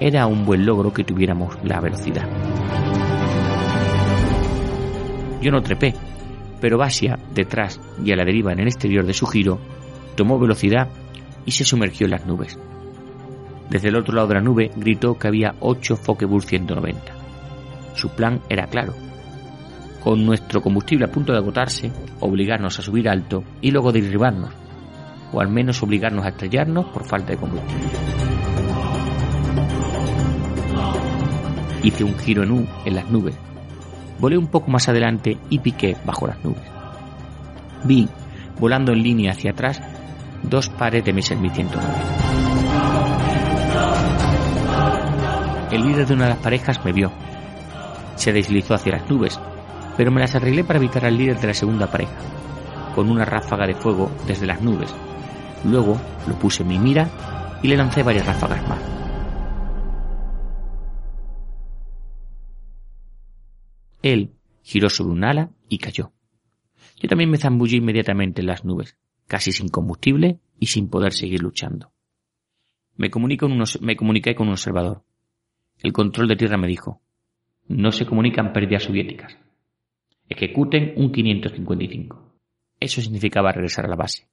Era 0.00 0.26
un 0.26 0.44
buen 0.44 0.66
logro 0.66 0.92
que 0.92 1.04
tuviéramos 1.04 1.56
la 1.62 1.80
velocidad. 1.80 2.28
Yo 5.40 5.50
no 5.50 5.62
trepé, 5.62 5.94
pero 6.60 6.78
Basia, 6.78 7.18
detrás 7.32 7.80
y 8.04 8.12
a 8.12 8.16
la 8.16 8.24
deriva 8.24 8.52
en 8.52 8.60
el 8.60 8.66
exterior 8.66 9.06
de 9.06 9.14
su 9.14 9.26
giro, 9.26 9.58
tomó 10.16 10.38
velocidad 10.38 10.88
y 11.44 11.52
se 11.52 11.64
sumergió 11.64 12.06
en 12.06 12.10
las 12.10 12.26
nubes. 12.26 12.58
Desde 13.70 13.88
el 13.88 13.96
otro 13.96 14.14
lado 14.14 14.28
de 14.28 14.34
la 14.34 14.40
nube 14.40 14.70
gritó 14.76 15.18
que 15.18 15.28
había 15.28 15.54
8 15.60 15.96
Focke-Wulf 15.96 16.44
190. 16.44 17.12
Su 17.94 18.10
plan 18.10 18.40
era 18.48 18.66
claro, 18.66 18.94
con 20.06 20.24
nuestro 20.24 20.62
combustible 20.62 21.06
a 21.06 21.10
punto 21.10 21.32
de 21.32 21.38
agotarse, 21.38 21.90
obligarnos 22.20 22.78
a 22.78 22.82
subir 22.82 23.08
alto 23.08 23.42
y 23.60 23.72
luego 23.72 23.90
derribarnos, 23.90 24.54
o 25.32 25.40
al 25.40 25.48
menos 25.48 25.82
obligarnos 25.82 26.24
a 26.24 26.28
estrellarnos 26.28 26.86
por 26.92 27.04
falta 27.04 27.32
de 27.32 27.38
combustible. 27.38 27.88
Hice 31.82 32.04
un 32.04 32.16
giro 32.20 32.44
en 32.44 32.52
U 32.52 32.68
en 32.84 32.94
las 32.94 33.10
nubes, 33.10 33.34
volé 34.20 34.38
un 34.38 34.46
poco 34.46 34.70
más 34.70 34.88
adelante 34.88 35.38
y 35.50 35.58
piqué 35.58 35.96
bajo 36.04 36.28
las 36.28 36.38
nubes. 36.44 36.62
Vi, 37.82 38.08
volando 38.60 38.92
en 38.92 39.02
línea 39.02 39.32
hacia 39.32 39.50
atrás, 39.50 39.82
dos 40.44 40.68
pares 40.68 41.04
de 41.04 41.12
Messerschmitt 41.14 41.56
1109. 41.56 41.94
El 45.72 45.82
líder 45.82 46.06
de 46.06 46.14
una 46.14 46.26
de 46.26 46.30
las 46.30 46.38
parejas 46.38 46.84
me 46.84 46.92
vio. 46.92 47.10
Se 48.14 48.32
deslizó 48.32 48.74
hacia 48.74 48.92
las 48.92 49.10
nubes, 49.10 49.40
pero 49.96 50.10
me 50.10 50.20
las 50.20 50.34
arreglé 50.34 50.64
para 50.64 50.78
evitar 50.78 51.04
al 51.04 51.16
líder 51.16 51.40
de 51.40 51.46
la 51.48 51.54
segunda 51.54 51.90
pareja, 51.90 52.16
con 52.94 53.10
una 53.10 53.24
ráfaga 53.24 53.66
de 53.66 53.74
fuego 53.74 54.10
desde 54.26 54.46
las 54.46 54.60
nubes. 54.62 54.94
Luego 55.64 56.00
lo 56.28 56.38
puse 56.38 56.62
en 56.62 56.68
mi 56.68 56.78
mira 56.78 57.58
y 57.62 57.68
le 57.68 57.76
lancé 57.76 58.02
varias 58.02 58.26
ráfagas 58.26 58.68
más. 58.68 58.80
Él 64.02 64.34
giró 64.62 64.88
sobre 64.88 65.12
un 65.12 65.24
ala 65.24 65.50
y 65.68 65.78
cayó. 65.78 66.12
Yo 67.00 67.08
también 67.08 67.30
me 67.30 67.38
zambullí 67.38 67.78
inmediatamente 67.78 68.40
en 68.40 68.46
las 68.46 68.64
nubes, 68.64 68.96
casi 69.26 69.52
sin 69.52 69.68
combustible 69.68 70.38
y 70.60 70.66
sin 70.66 70.88
poder 70.88 71.12
seguir 71.12 71.42
luchando. 71.42 71.92
Me, 72.96 73.08
me 73.08 73.96
comuniqué 73.96 74.34
con 74.34 74.46
un 74.46 74.52
observador. 74.52 75.02
El 75.82 75.92
control 75.92 76.28
de 76.28 76.36
tierra 76.36 76.56
me 76.56 76.68
dijo, 76.68 77.02
no 77.68 77.92
se 77.92 78.06
comunican 78.06 78.52
pérdidas 78.52 78.84
soviéticas. 78.84 79.36
Ejecuten 80.28 80.94
un 80.96 81.12
555. 81.12 82.34
Eso 82.80 83.00
significaba 83.00 83.52
regresar 83.52 83.86
a 83.86 83.88
la 83.88 83.96
base. 83.96 84.28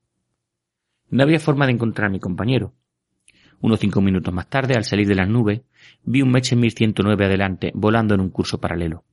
No 1.09 1.23
había 1.23 1.39
forma 1.39 1.65
de 1.65 1.73
encontrar 1.73 2.07
a 2.07 2.11
mi 2.11 2.19
compañero. 2.19 2.73
Unos 3.61 3.79
cinco 3.79 4.01
minutos 4.01 4.33
más 4.33 4.49
tarde, 4.49 4.73
al 4.75 4.83
salir 4.83 5.07
de 5.07 5.15
las 5.15 5.29
nubes, 5.29 5.61
vi 6.03 6.21
un 6.21 6.31
Meche 6.31 6.55
1109 6.55 7.25
adelante, 7.25 7.71
volando 7.75 8.15
en 8.15 8.21
un 8.21 8.29
curso 8.29 8.59
paralelo. 8.59 9.05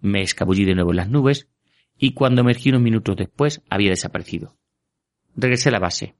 Me 0.00 0.20
escabullí 0.20 0.64
de 0.64 0.74
nuevo 0.74 0.90
en 0.90 0.96
las 0.96 1.08
nubes, 1.08 1.48
y 1.96 2.12
cuando 2.12 2.42
emergí 2.42 2.70
unos 2.70 2.82
minutos 2.82 3.16
después, 3.16 3.62
había 3.70 3.90
desaparecido. 3.90 4.56
Regresé 5.36 5.70
a 5.70 5.72
la 5.72 5.78
base. 5.78 6.16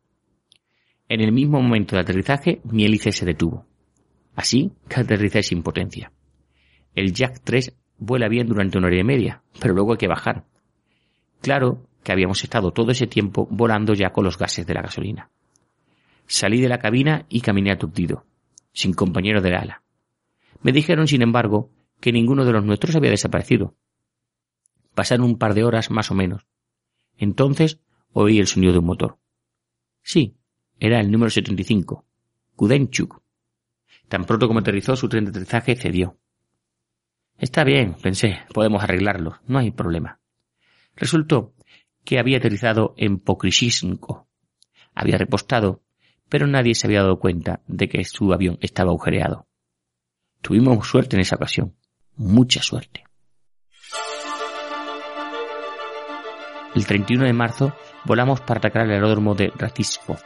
En 1.09 1.20
el 1.20 1.33
mismo 1.33 1.61
momento 1.61 1.97
de 1.97 2.03
aterrizaje, 2.03 2.61
mi 2.64 2.85
hélice 2.85 3.12
se 3.12 3.27
detuvo. 3.27 3.66
Así 4.35 4.73
que 4.88 5.01
aterricé 5.01 5.42
sin 5.42 5.62
potencia. 5.62 6.12
El 6.94 7.12
Jack 7.12 7.40
3 7.44 7.77
vuela 8.04 8.28
bien 8.28 8.46
durante 8.46 8.78
una 8.78 8.88
hora 8.88 8.98
y 8.98 9.04
media, 9.04 9.42
pero 9.60 9.74
luego 9.74 9.92
hay 9.92 9.98
que 9.98 10.08
bajar. 10.08 10.44
Claro 11.40 11.86
que 12.02 12.12
habíamos 12.12 12.42
estado 12.44 12.72
todo 12.72 12.92
ese 12.92 13.06
tiempo 13.06 13.46
volando 13.50 13.94
ya 13.94 14.12
con 14.12 14.24
los 14.24 14.38
gases 14.38 14.66
de 14.66 14.74
la 14.74 14.82
gasolina. 14.82 15.30
Salí 16.26 16.60
de 16.60 16.68
la 16.68 16.78
cabina 16.78 17.26
y 17.28 17.40
caminé 17.40 17.70
aturdido, 17.70 18.24
sin 18.72 18.94
compañero 18.94 19.40
de 19.40 19.54
ala. 19.54 19.82
Me 20.62 20.72
dijeron, 20.72 21.06
sin 21.06 21.22
embargo, 21.22 21.70
que 22.00 22.12
ninguno 22.12 22.44
de 22.44 22.52
los 22.52 22.64
nuestros 22.64 22.96
había 22.96 23.10
desaparecido. 23.10 23.74
Pasaron 24.94 25.26
un 25.26 25.38
par 25.38 25.54
de 25.54 25.64
horas 25.64 25.90
más 25.90 26.10
o 26.10 26.14
menos. 26.14 26.46
Entonces 27.16 27.80
oí 28.12 28.38
el 28.38 28.46
sonido 28.46 28.72
de 28.72 28.78
un 28.78 28.86
motor. 28.86 29.18
Sí, 30.02 30.36
era 30.78 31.00
el 31.00 31.10
número 31.10 31.30
75, 31.30 32.06
Kudenchuk. 32.56 33.22
Tan 34.08 34.24
pronto 34.24 34.46
como 34.46 34.60
aterrizó, 34.60 34.96
su 34.96 35.08
tren 35.08 35.24
de 35.24 35.30
aterrizaje 35.30 35.76
cedió. 35.76 36.18
Está 37.38 37.64
bien, 37.64 37.94
pensé, 37.94 38.40
podemos 38.53 38.83
arreglarlo, 38.83 39.40
no 39.47 39.59
hay 39.59 39.70
problema. 39.70 40.20
Resultó 40.97 41.55
que 42.05 42.18
había 42.18 42.38
aterrizado 42.38 42.94
en. 42.97 43.23
Había 44.94 45.18
repostado, 45.18 45.83
pero 46.29 46.47
nadie 46.47 46.75
se 46.75 46.87
había 46.87 47.03
dado 47.03 47.18
cuenta 47.18 47.62
de 47.66 47.88
que 47.88 48.05
su 48.05 48.33
avión 48.33 48.59
estaba 48.61 48.90
agujereado. 48.90 49.49
Tuvimos 50.40 50.87
suerte 50.87 51.16
en 51.16 51.20
esa 51.20 51.37
ocasión, 51.37 51.75
mucha 52.16 52.62
suerte. 52.62 53.05
El 56.75 56.87
31 56.87 57.25
de 57.25 57.33
marzo 57.33 57.73
volamos 58.05 58.40
para 58.40 58.59
atacar 58.59 58.85
el 58.85 58.92
aeródromo 58.92 59.35
de 59.35 59.53
Ratispov. 59.57 60.18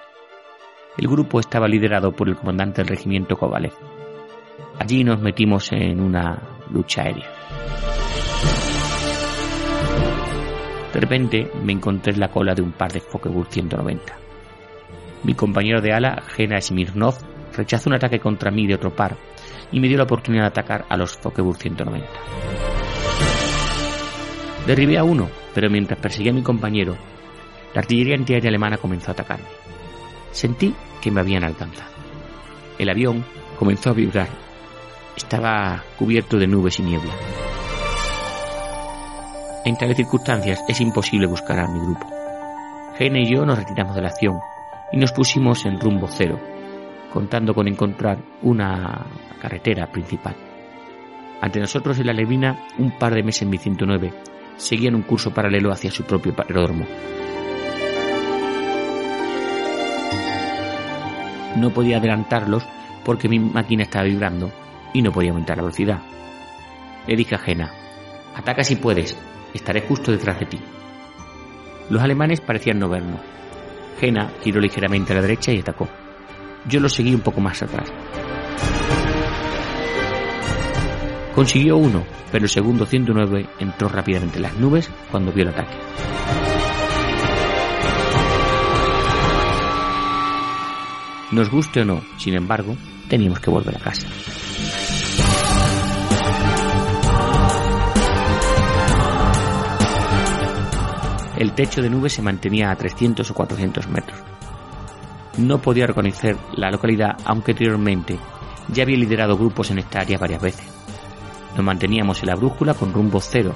El 0.96 1.06
grupo 1.06 1.40
estaba 1.40 1.68
liderado 1.68 2.12
por 2.12 2.28
el 2.28 2.36
comandante 2.36 2.82
del 2.82 2.88
regimiento 2.88 3.36
Kovalev. 3.36 3.74
Allí 4.78 5.04
nos 5.04 5.20
metimos 5.20 5.70
en 5.72 6.00
una 6.00 6.57
lucha 6.70 7.02
aérea. 7.02 7.28
De 10.92 11.00
repente 11.00 11.50
me 11.62 11.72
encontré 11.72 12.12
en 12.12 12.20
la 12.20 12.30
cola 12.30 12.54
de 12.54 12.62
un 12.62 12.72
par 12.72 12.92
de 12.92 13.00
Focke-Wulf 13.00 13.48
190. 13.50 14.16
Mi 15.24 15.34
compañero 15.34 15.80
de 15.80 15.92
ala, 15.92 16.22
Gena 16.34 16.60
Smirnov, 16.60 17.14
rechazó 17.56 17.90
un 17.90 17.96
ataque 17.96 18.20
contra 18.20 18.50
mí 18.50 18.66
de 18.66 18.74
otro 18.74 18.94
par 18.94 19.16
y 19.70 19.80
me 19.80 19.88
dio 19.88 19.98
la 19.98 20.04
oportunidad 20.04 20.44
de 20.44 20.48
atacar 20.48 20.86
a 20.88 20.96
los 20.96 21.18
Focke-Wulf 21.18 21.58
190. 21.58 22.08
Derribé 24.66 24.98
a 24.98 25.04
uno, 25.04 25.28
pero 25.54 25.70
mientras 25.70 25.98
perseguía 25.98 26.32
a 26.32 26.34
mi 26.34 26.42
compañero, 26.42 26.96
la 27.74 27.80
artillería 27.80 28.16
antiaérea 28.16 28.48
alemana 28.48 28.78
comenzó 28.78 29.10
a 29.10 29.12
atacarme. 29.12 29.46
Sentí 30.30 30.74
que 31.00 31.10
me 31.10 31.20
habían 31.20 31.44
alcanzado. 31.44 31.90
El 32.78 32.88
avión 32.90 33.24
comenzó 33.58 33.90
a 33.90 33.94
vibrar. 33.94 34.28
Estaba 35.18 35.82
cubierto 35.98 36.38
de 36.38 36.46
nubes 36.46 36.78
y 36.78 36.82
niebla. 36.82 37.12
En 39.64 39.76
tales 39.76 39.96
circunstancias 39.96 40.62
es 40.68 40.80
imposible 40.80 41.26
buscar 41.26 41.58
a 41.58 41.66
mi 41.66 41.80
grupo. 41.80 42.06
Gene 42.96 43.22
y 43.22 43.34
yo 43.34 43.44
nos 43.44 43.58
retiramos 43.58 43.96
de 43.96 44.02
la 44.02 44.08
acción 44.10 44.38
y 44.92 44.96
nos 44.96 45.10
pusimos 45.10 45.66
en 45.66 45.80
rumbo 45.80 46.06
cero, 46.08 46.38
contando 47.12 47.52
con 47.52 47.66
encontrar 47.66 48.18
una 48.42 49.06
carretera 49.42 49.90
principal. 49.90 50.36
Ante 51.40 51.58
nosotros 51.58 51.98
en 51.98 52.06
la 52.06 52.12
Levina, 52.12 52.68
un 52.78 52.96
par 52.96 53.12
de 53.12 53.24
meses 53.24 53.42
en 53.42 53.50
mi 53.50 53.58
109 53.58 54.12
seguían 54.56 54.94
un 54.94 55.02
curso 55.02 55.34
paralelo 55.34 55.72
hacia 55.72 55.90
su 55.90 56.04
propio 56.04 56.32
aeródromo. 56.38 56.86
No 61.56 61.70
podía 61.70 61.96
adelantarlos 61.96 62.62
porque 63.04 63.28
mi 63.28 63.40
máquina 63.40 63.82
estaba 63.82 64.04
vibrando 64.04 64.52
y 64.94 65.02
no 65.02 65.12
podía 65.12 65.30
aumentar 65.30 65.56
la 65.56 65.62
velocidad. 65.62 66.00
Le 67.06 67.16
dije 67.16 67.34
a 67.34 67.38
Jena, 67.38 67.70
ataca 68.34 68.62
si 68.62 68.76
puedes, 68.76 69.16
Estaré 69.54 69.80
justo 69.82 70.12
detrás 70.12 70.38
de 70.40 70.46
ti. 70.46 70.60
Los 71.90 72.02
alemanes 72.02 72.40
parecían 72.40 72.78
no 72.78 72.88
vernos. 72.88 73.20
Jena 73.98 74.30
giró 74.42 74.60
ligeramente 74.60 75.12
a 75.12 75.16
la 75.16 75.22
derecha 75.22 75.52
y 75.52 75.60
atacó. 75.60 75.88
Yo 76.66 76.80
lo 76.80 76.88
seguí 76.88 77.14
un 77.14 77.22
poco 77.22 77.40
más 77.40 77.62
atrás. 77.62 77.90
Consiguió 81.34 81.76
uno, 81.76 82.04
pero 82.30 82.44
el 82.44 82.50
segundo 82.50 82.84
109 82.84 83.48
entró 83.58 83.88
rápidamente 83.88 84.36
en 84.36 84.42
las 84.42 84.54
nubes 84.54 84.90
cuando 85.10 85.32
vio 85.32 85.44
el 85.44 85.50
ataque. 85.50 85.76
Nos 91.30 91.50
guste 91.50 91.82
o 91.82 91.84
no, 91.84 92.02
sin 92.18 92.34
embargo, 92.34 92.74
teníamos 93.08 93.40
que 93.40 93.50
volver 93.50 93.76
a 93.76 93.80
casa. 93.80 94.06
El 101.38 101.52
techo 101.52 101.80
de 101.80 101.88
nubes 101.88 102.14
se 102.14 102.22
mantenía 102.22 102.72
a 102.72 102.76
300 102.76 103.30
o 103.30 103.34
400 103.34 103.88
metros. 103.88 104.18
No 105.38 105.62
podía 105.62 105.86
reconocer 105.86 106.36
la 106.56 106.68
localidad, 106.68 107.16
aunque 107.24 107.52
anteriormente 107.52 108.18
ya 108.66 108.82
había 108.82 108.96
liderado 108.96 109.38
grupos 109.38 109.70
en 109.70 109.78
esta 109.78 110.00
área 110.00 110.18
varias 110.18 110.42
veces. 110.42 110.66
Nos 111.54 111.64
manteníamos 111.64 112.20
en 112.22 112.26
la 112.26 112.34
brújula 112.34 112.74
con 112.74 112.92
rumbo 112.92 113.20
cero, 113.20 113.54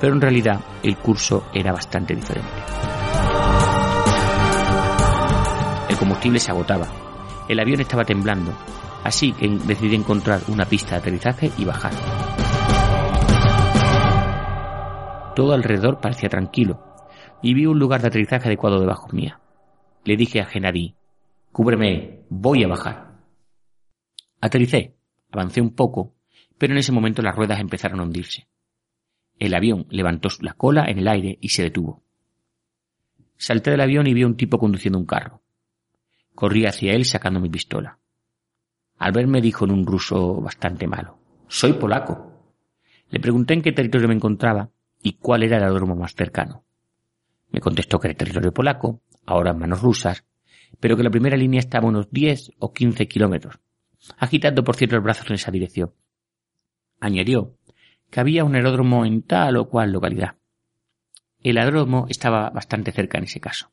pero 0.00 0.14
en 0.14 0.20
realidad 0.20 0.60
el 0.84 0.96
curso 0.96 1.48
era 1.52 1.72
bastante 1.72 2.14
diferente. 2.14 2.48
El 5.88 5.96
combustible 5.96 6.38
se 6.38 6.52
agotaba, 6.52 6.86
el 7.48 7.58
avión 7.58 7.80
estaba 7.80 8.04
temblando, 8.04 8.52
así 9.02 9.32
que 9.32 9.48
decidí 9.48 9.96
encontrar 9.96 10.40
una 10.46 10.66
pista 10.66 10.92
de 10.92 10.96
aterrizaje 10.98 11.50
y 11.58 11.64
bajar. 11.64 11.92
Todo 15.34 15.52
alrededor 15.52 16.00
parecía 16.00 16.28
tranquilo, 16.28 16.87
y 17.42 17.54
vi 17.54 17.66
un 17.66 17.78
lugar 17.78 18.00
de 18.00 18.08
aterrizaje 18.08 18.48
adecuado 18.48 18.80
debajo 18.80 19.08
mía. 19.12 19.40
Le 20.04 20.16
dije 20.16 20.40
a 20.40 20.46
Genadi, 20.46 20.94
cúbreme, 21.52 22.20
voy 22.28 22.64
a 22.64 22.68
bajar. 22.68 23.18
Aterricé, 24.40 24.96
avancé 25.32 25.60
un 25.60 25.74
poco, 25.74 26.14
pero 26.58 26.72
en 26.72 26.78
ese 26.78 26.92
momento 26.92 27.22
las 27.22 27.34
ruedas 27.34 27.60
empezaron 27.60 28.00
a 28.00 28.04
hundirse. 28.04 28.48
El 29.38 29.54
avión 29.54 29.86
levantó 29.90 30.28
la 30.40 30.54
cola 30.54 30.84
en 30.88 30.98
el 30.98 31.08
aire 31.08 31.38
y 31.40 31.50
se 31.50 31.62
detuvo. 31.62 32.02
Salté 33.36 33.70
del 33.70 33.80
avión 33.80 34.06
y 34.06 34.14
vi 34.14 34.22
a 34.22 34.26
un 34.26 34.36
tipo 34.36 34.58
conduciendo 34.58 34.98
un 34.98 35.06
carro. 35.06 35.42
Corrí 36.34 36.66
hacia 36.66 36.92
él 36.92 37.04
sacando 37.04 37.38
mi 37.40 37.48
pistola. 37.48 37.98
Al 38.98 39.12
verme 39.12 39.40
dijo 39.40 39.64
en 39.64 39.70
un 39.70 39.86
ruso 39.86 40.40
bastante 40.40 40.88
malo, 40.88 41.18
soy 41.46 41.74
polaco. 41.74 42.32
Le 43.10 43.20
pregunté 43.20 43.54
en 43.54 43.62
qué 43.62 43.72
territorio 43.72 44.08
me 44.08 44.14
encontraba 44.14 44.70
y 45.02 45.14
cuál 45.14 45.44
era 45.44 45.56
el 45.56 45.62
aeródromo 45.62 45.94
más 45.94 46.14
cercano. 46.14 46.64
Me 47.50 47.60
contestó 47.60 47.98
que 47.98 48.08
era 48.08 48.16
territorio 48.16 48.52
polaco, 48.52 49.02
ahora 49.26 49.50
en 49.50 49.58
manos 49.58 49.80
rusas, 49.80 50.24
pero 50.80 50.96
que 50.96 51.02
la 51.02 51.10
primera 51.10 51.36
línea 51.36 51.60
estaba 51.60 51.86
a 51.86 51.88
unos 51.88 52.10
10 52.10 52.52
o 52.58 52.72
15 52.72 53.08
kilómetros, 53.08 53.58
agitando 54.18 54.64
por 54.64 54.76
cierto 54.76 54.96
los 54.96 55.04
brazos 55.04 55.28
en 55.28 55.34
esa 55.34 55.50
dirección. 55.50 55.94
Añadió 57.00 57.56
que 58.10 58.20
había 58.20 58.44
un 58.44 58.54
aeródromo 58.54 59.04
en 59.04 59.22
tal 59.22 59.56
o 59.56 59.68
cual 59.68 59.92
localidad. 59.92 60.36
El 61.40 61.58
aeródromo 61.58 62.06
estaba 62.08 62.50
bastante 62.50 62.92
cerca 62.92 63.18
en 63.18 63.24
ese 63.24 63.40
caso. 63.40 63.70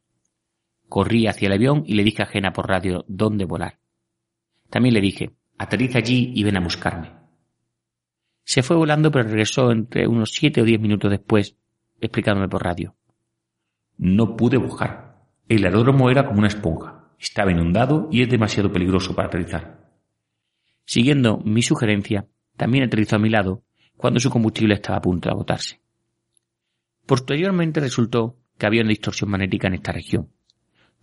Corrí 0.88 1.27
hacia 1.27 1.47
el 1.47 1.53
avión 1.53 1.83
y 1.85 1.95
le 1.95 2.03
dije 2.03 2.21
a 2.21 2.27
Jena 2.27 2.53
por 2.53 2.67
radio 2.67 3.05
dónde 3.07 3.45
volar. 3.45 3.79
También 4.69 4.93
le 4.93 5.01
dije, 5.01 5.31
aterriza 5.57 5.99
allí 5.99 6.31
y 6.35 6.43
ven 6.43 6.57
a 6.57 6.61
buscarme. 6.61 7.11
Se 8.43 8.61
fue 8.61 8.75
volando 8.75 9.11
pero 9.11 9.27
regresó 9.27 9.71
entre 9.71 10.07
unos 10.07 10.31
siete 10.31 10.61
o 10.61 10.65
diez 10.65 10.79
minutos 10.79 11.09
después, 11.09 11.57
explicándome 11.99 12.47
por 12.47 12.63
radio. 12.63 12.95
No 13.97 14.36
pude 14.36 14.58
bajar. 14.58 15.25
El 15.47 15.65
aeródromo 15.65 16.10
era 16.10 16.25
como 16.25 16.39
una 16.39 16.47
esponja. 16.47 17.10
Estaba 17.19 17.51
inundado 17.51 18.10
y 18.12 18.21
es 18.21 18.29
demasiado 18.29 18.71
peligroso 18.71 19.15
para 19.15 19.27
aterrizar. 19.27 19.86
Siguiendo 20.86 21.38
mi 21.39 21.62
sugerencia, 21.62 22.27
también 22.58 22.84
aterrizó 22.84 23.15
a 23.15 23.19
mi 23.19 23.29
lado 23.29 23.63
cuando 23.97 24.19
su 24.19 24.29
combustible 24.29 24.75
estaba 24.75 24.97
a 24.97 25.01
punto 25.01 25.29
de 25.29 25.34
agotarse. 25.34 25.81
Posteriormente 27.05 27.79
resultó 27.79 28.38
que 28.58 28.65
había 28.65 28.81
una 28.81 28.89
distorsión 28.89 29.29
magnética 29.29 29.67
en 29.67 29.75
esta 29.75 29.91
región. 29.91 30.29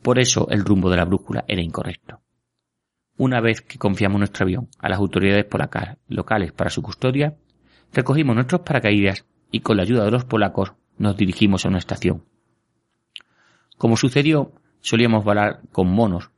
Por 0.02 0.18
eso 0.18 0.48
el 0.50 0.64
rumbo 0.64 0.90
de 0.90 0.96
la 0.96 1.04
brújula 1.04 1.44
era 1.46 1.62
incorrecto. 1.62 2.20
Una 3.16 3.40
vez 3.40 3.60
que 3.60 3.78
confiamos 3.78 4.18
nuestro 4.18 4.44
avión 4.44 4.68
a 4.78 4.88
las 4.88 4.98
autoridades 4.98 5.44
polacas 5.44 5.98
locales 6.08 6.52
para 6.52 6.70
su 6.70 6.82
custodia, 6.82 7.36
recogimos 7.92 8.34
nuestros 8.34 8.62
paracaídas 8.62 9.26
y 9.50 9.60
con 9.60 9.76
la 9.76 9.84
ayuda 9.84 10.04
de 10.04 10.10
los 10.10 10.24
polacos 10.24 10.72
nos 10.98 11.16
dirigimos 11.16 11.64
a 11.64 11.68
una 11.68 11.78
estación. 11.78 12.24
Como 13.82 13.96
sucedió, 13.96 14.52
solíamos 14.80 15.24
volar 15.24 15.62
con 15.72 15.88
monos 15.88 16.30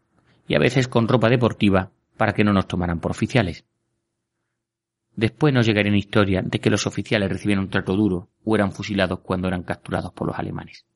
y 0.49 0.55
a 0.55 0.59
veces 0.59 0.89
con 0.89 1.07
ropa 1.07 1.29
deportiva 1.29 1.91
para 2.17 2.33
que 2.33 2.43
no 2.43 2.55
nos 2.55 2.67
tomaran 2.67 3.01
por 3.01 3.11
oficiales. 3.11 3.67
Después 5.15 5.53
nos 5.53 5.67
llegaría 5.67 5.91
una 5.91 5.99
historia 5.99 6.41
de 6.41 6.59
que 6.59 6.71
los 6.71 6.87
oficiales 6.87 7.29
recibieron 7.29 7.65
un 7.65 7.71
trato 7.71 7.97
duro 7.97 8.31
o 8.47 8.55
eran 8.55 8.73
fusilados 8.73 9.21
cuando 9.21 9.47
eran 9.47 9.63
capturados 9.63 10.11
por 10.15 10.27
los 10.27 10.39
alemanes. 10.39 10.87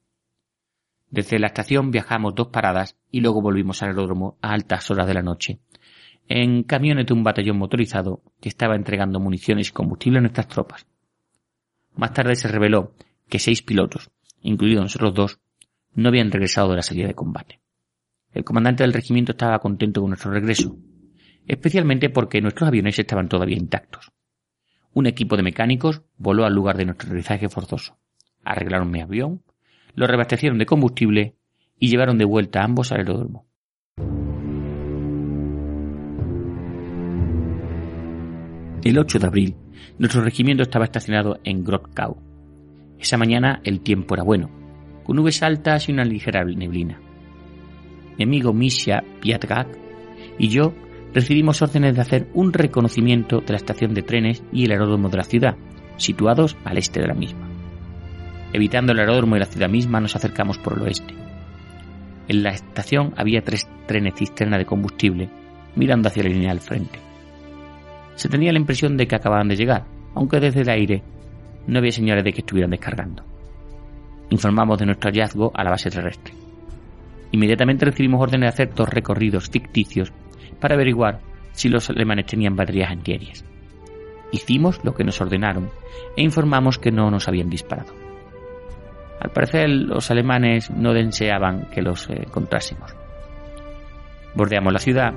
Desde 1.11 1.39
la 1.39 1.49
estación 1.49 1.91
viajamos 1.91 2.35
dos 2.35 2.49
paradas 2.49 2.97
y 3.11 3.21
luego 3.21 3.43
volvimos 3.43 3.83
al 3.83 3.91
aeródromo 3.91 4.39
a 4.41 4.55
altas 4.55 4.91
horas 4.91 5.07
de 5.07 5.13
la 5.13 5.23
noche, 5.23 5.61
en 6.29 6.63
camiones 6.63 7.05
de 7.05 7.13
un 7.13 7.25
batallón 7.25 7.59
motorizado 7.59 8.23
que 8.41 8.49
estaba 8.49 8.75
entregando 8.75 9.21
municiones 9.21 9.69
y 9.69 9.73
combustible 9.73 10.21
a 10.21 10.23
nuestras 10.23 10.49
tropas. 10.49 10.87
Más 11.95 12.15
tarde 12.15 12.37
se 12.37 12.49
reveló 12.49 12.95
que 13.29 13.39
seis 13.39 13.61
pilotos, 13.61 14.11
incluidos 14.41 14.85
nosotros 14.85 15.13
dos, 15.13 15.41
no 15.95 16.09
habían 16.09 16.31
regresado 16.31 16.71
de 16.71 16.77
la 16.77 16.83
salida 16.83 17.07
de 17.07 17.15
combate. 17.15 17.61
El 18.33 18.45
comandante 18.45 18.83
del 18.83 18.93
regimiento 18.93 19.33
estaba 19.33 19.59
contento 19.59 20.01
con 20.01 20.11
nuestro 20.11 20.31
regreso, 20.31 20.77
especialmente 21.47 22.11
porque 22.11 22.41
nuestros 22.41 22.69
aviones 22.69 22.99
estaban 22.99 23.29
todavía 23.29 23.57
intactos. 23.57 24.13
Un 24.93 25.07
equipo 25.07 25.37
de 25.37 25.43
mecánicos 25.43 26.03
voló 26.17 26.45
al 26.45 26.55
lugar 26.55 26.77
de 26.77 26.85
nuestro 26.85 27.09
aterrizaje 27.09 27.49
forzoso. 27.49 27.99
Arreglaron 28.45 28.91
mi 28.91 29.01
avión, 29.01 29.43
lo 29.95 30.07
reabastecieron 30.07 30.59
de 30.59 30.67
combustible 30.67 31.37
y 31.79 31.89
llevaron 31.89 32.19
de 32.19 32.25
vuelta 32.25 32.61
a 32.61 32.65
ambos 32.65 32.93
al 32.93 32.99
aeródromo. 32.99 33.47
El 38.85 38.99
8 38.99 39.19
de 39.19 39.27
abril, 39.27 39.57
nuestro 39.99 40.23
regimiento 40.23 40.63
estaba 40.63 40.85
estacionado 40.85 41.41
en 41.45 41.65
Grotkau. 41.65 42.23
Esa 42.99 43.17
mañana 43.17 43.61
el 43.65 43.81
tiempo 43.81 44.15
era 44.15 44.23
bueno, 44.23 44.51
con 45.09 45.17
nubes 45.17 45.43
altas 45.43 45.89
y 45.89 45.93
una 45.93 46.05
ligera 46.05 46.45
neblina. 46.45 47.01
Mi 48.19 48.25
amigo 48.25 48.53
Misha 48.53 49.03
Piatgak 49.23 49.67
y 50.39 50.49
yo 50.49 50.75
recibimos 51.15 51.63
órdenes 51.63 51.95
de 51.95 52.03
hacer 52.03 52.29
un 52.35 52.53
reconocimiento 52.53 53.41
de 53.41 53.53
la 53.53 53.57
estación 53.57 53.95
de 53.95 54.03
trenes 54.03 54.43
y 54.53 54.67
el 54.67 54.73
aeródromo 54.73 55.09
de 55.09 55.17
la 55.17 55.25
ciudad, 55.25 55.57
situados 55.97 56.59
al 56.63 56.77
este 56.77 57.01
de 57.01 57.07
la 57.07 57.15
misma. 57.15 57.49
Evitando 58.53 58.93
el 58.93 58.99
aeródromo 58.99 59.37
y 59.37 59.39
la 59.39 59.47
ciudad 59.47 59.71
misma, 59.71 59.99
nos 59.99 60.15
acercamos 60.15 60.59
por 60.59 60.75
el 60.75 60.83
oeste, 60.83 61.15
En 62.29 62.43
la 62.43 62.51
estación 62.51 63.15
había 63.17 63.41
tres 63.41 63.67
trenes 63.87 64.13
cisterna 64.15 64.59
de 64.59 64.67
combustible 64.67 65.31
mirando 65.75 66.09
hacia 66.09 66.25
la 66.25 66.29
línea 66.29 66.51
del 66.51 66.61
frente. 66.61 66.99
Se 68.15 68.29
tenía 68.29 68.53
la 68.53 68.59
impresión 68.59 68.99
de 68.99 69.09
que 69.09 69.17
acababan 69.17 69.49
de 69.49 69.57
llegar, 69.57 69.87
aunque 70.15 70.39
desde 70.39 70.61
el 70.61 70.69
aire 70.69 71.03
no 71.67 71.79
había 71.79 71.93
señales 71.93 72.25
de 72.25 72.35
que 72.35 72.41
estuvieran 72.41 72.73
descargando. 72.73 73.28
Informamos 74.31 74.79
de 74.79 74.87
nuestro 74.87 75.11
hallazgo 75.11 75.53
a 75.55 75.65
la 75.65 75.71
base 75.71 75.91
terrestre. 75.91 76.35
Inmediatamente 77.33 77.85
recibimos 77.85 78.21
órdenes 78.21 78.47
de 78.47 78.49
hacer 78.49 78.75
dos 78.75 78.89
recorridos 78.89 79.51
ficticios 79.51 80.13
para 80.61 80.75
averiguar 80.75 81.21
si 81.53 81.69
los 81.69 81.89
alemanes 81.91 82.27
tenían 82.27 82.57
baterías 82.57 82.91
antiaéreas. 82.91 83.45
Hicimos 84.33 84.81
lo 84.85 84.95
que 84.95 85.05
nos 85.05 85.21
ordenaron 85.21 85.71
e 86.17 86.23
informamos 86.23 86.79
que 86.79 86.91
no 86.91 87.11
nos 87.11 87.29
habían 87.29 87.49
disparado. 87.49 87.93
Al 89.21 89.31
parecer 89.31 89.69
los 89.69 90.11
alemanes 90.11 90.71
no 90.71 90.93
deseaban 90.93 91.67
que 91.71 91.83
los 91.83 92.09
eh, 92.09 92.23
encontrásemos. 92.27 92.95
Bordeamos 94.35 94.73
la 94.73 94.79
ciudad 94.79 95.15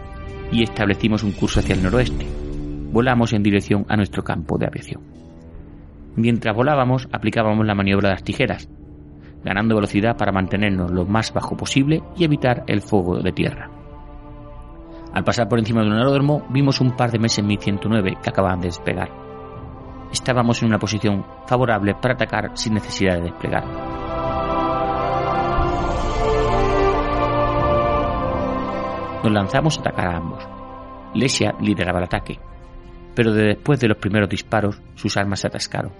y 0.51 0.63
establecimos 0.63 1.23
un 1.23 1.33
curso 1.33 1.59
hacia 1.59 1.75
el 1.75 1.83
noroeste. 1.83 2.25
Volamos 2.91 3.33
en 3.33 3.43
dirección 3.43 3.85
a 3.87 3.95
nuestro 3.95 4.23
campo 4.23 4.57
de 4.57 4.65
aviación. 4.65 5.03
Mientras 6.15 6.55
volábamos 6.55 7.07
aplicábamos 7.11 7.65
la 7.65 7.75
maniobra 7.75 8.09
de 8.09 8.15
las 8.15 8.23
tijeras, 8.23 8.69
ganando 9.43 9.75
velocidad 9.75 10.17
para 10.17 10.31
mantenernos 10.31 10.91
lo 10.91 11.05
más 11.05 11.33
bajo 11.33 11.55
posible 11.57 12.03
y 12.15 12.23
evitar 12.23 12.63
el 12.67 12.81
fuego 12.81 13.19
de 13.19 13.31
tierra. 13.31 13.69
Al 15.13 15.23
pasar 15.23 15.49
por 15.49 15.59
encima 15.59 15.81
de 15.81 15.87
un 15.87 15.97
aeródromo 15.97 16.45
vimos 16.49 16.79
un 16.79 16.95
par 16.95 17.11
de 17.11 17.19
meses 17.19 17.43
1109 17.43 18.17
que 18.23 18.29
acababan 18.29 18.61
de 18.61 18.67
despegar. 18.67 19.09
Estábamos 20.11 20.61
en 20.61 20.69
una 20.69 20.79
posición 20.79 21.25
favorable 21.47 21.95
para 21.95 22.13
atacar 22.13 22.51
sin 22.53 22.73
necesidad 22.73 23.15
de 23.15 23.23
desplegar. 23.23 23.63
Nos 29.23 29.31
lanzamos 29.31 29.77
a 29.77 29.81
atacar 29.81 30.07
a 30.07 30.17
ambos. 30.17 30.47
Lesia 31.13 31.53
lideraba 31.59 31.99
el 31.99 32.05
ataque, 32.05 32.39
pero 33.13 33.31
de 33.33 33.47
después 33.47 33.79
de 33.79 33.89
los 33.89 33.97
primeros 33.97 34.29
disparos 34.29 34.81
sus 34.95 35.15
armas 35.17 35.41
se 35.41 35.47
atascaron. 35.47 35.91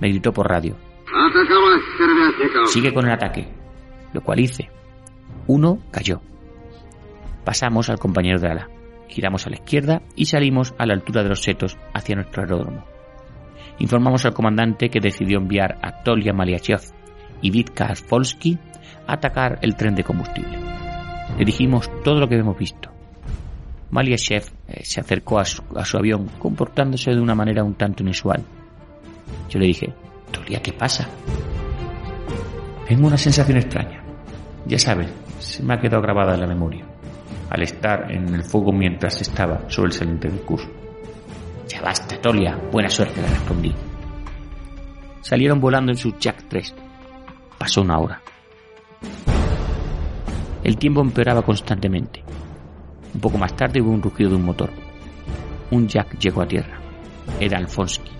Me 0.00 0.08
gritó 0.08 0.32
por 0.32 0.48
radio. 0.48 0.76
Sigue 2.66 2.92
con 2.92 3.06
el 3.06 3.12
ataque, 3.12 3.48
lo 4.12 4.22
cual 4.22 4.40
hice. 4.40 4.68
Uno 5.46 5.78
cayó. 5.90 6.20
Pasamos 7.44 7.88
al 7.88 7.98
compañero 7.98 8.40
de 8.40 8.48
ala, 8.48 8.68
giramos 9.08 9.46
a 9.46 9.50
la 9.50 9.56
izquierda 9.56 10.02
y 10.16 10.26
salimos 10.26 10.74
a 10.78 10.86
la 10.86 10.94
altura 10.94 11.22
de 11.22 11.28
los 11.28 11.42
setos 11.42 11.78
hacia 11.94 12.16
nuestro 12.16 12.42
aeródromo. 12.42 12.84
Informamos 13.78 14.24
al 14.24 14.34
comandante 14.34 14.88
que 14.88 15.00
decidió 15.00 15.38
enviar 15.38 15.78
a 15.82 16.02
Tolia 16.02 16.32
Maliachev 16.32 16.80
y 17.42 17.50
Vitka 17.50 17.92
Polsky 18.08 18.58
a 19.06 19.14
atacar 19.14 19.58
el 19.62 19.76
tren 19.76 19.94
de 19.94 20.04
combustible. 20.04 20.58
Le 21.38 21.44
dijimos 21.44 21.90
todo 22.02 22.18
lo 22.18 22.28
que 22.28 22.36
hemos 22.36 22.58
visto. 22.58 22.90
Maliachev 23.90 24.44
eh, 24.68 24.80
se 24.82 25.00
acercó 25.00 25.38
a 25.38 25.44
su 25.44 25.96
avión 25.96 26.28
comportándose 26.38 27.12
de 27.12 27.20
una 27.20 27.34
manera 27.34 27.62
un 27.62 27.74
tanto 27.74 28.02
inusual. 28.02 28.42
Yo 29.48 29.58
le 29.58 29.66
dije, 29.66 29.92
Tolia, 30.32 30.60
¿qué 30.60 30.72
pasa? 30.72 31.08
Tengo 32.86 33.06
una 33.08 33.18
sensación 33.18 33.58
extraña. 33.58 34.02
Ya 34.66 34.78
sabes, 34.78 35.08
se 35.38 35.62
me 35.62 35.74
ha 35.74 35.80
quedado 35.80 36.02
grabada 36.02 36.34
en 36.34 36.40
la 36.40 36.46
memoria 36.46 36.84
al 37.50 37.62
estar 37.62 38.10
en 38.10 38.34
el 38.34 38.42
fuego 38.42 38.72
mientras 38.72 39.20
estaba 39.20 39.68
sobre 39.68 39.88
el 39.88 39.92
saliente 39.92 40.28
del 40.28 40.40
curso. 40.40 40.68
Ya 41.68 41.80
basta, 41.80 42.20
Tolia. 42.20 42.58
Buena 42.72 42.88
suerte, 42.88 43.20
le 43.20 43.28
respondí. 43.28 43.74
Salieron 45.20 45.60
volando 45.60 45.92
en 45.92 45.98
su 45.98 46.16
Jack 46.18 46.44
3. 46.48 46.74
Pasó 47.58 47.82
una 47.82 47.98
hora. 47.98 48.20
El 50.62 50.76
tiempo 50.76 51.00
empeoraba 51.00 51.42
constantemente. 51.42 52.22
Un 53.14 53.20
poco 53.20 53.38
más 53.38 53.54
tarde 53.56 53.80
hubo 53.80 53.90
un 53.90 54.02
rugido 54.02 54.30
de 54.30 54.36
un 54.36 54.44
motor. 54.44 54.70
Un 55.70 55.88
Jack 55.88 56.18
llegó 56.18 56.42
a 56.42 56.48
tierra. 56.48 56.78
Era 57.40 57.58
Alfonsky. 57.58 58.10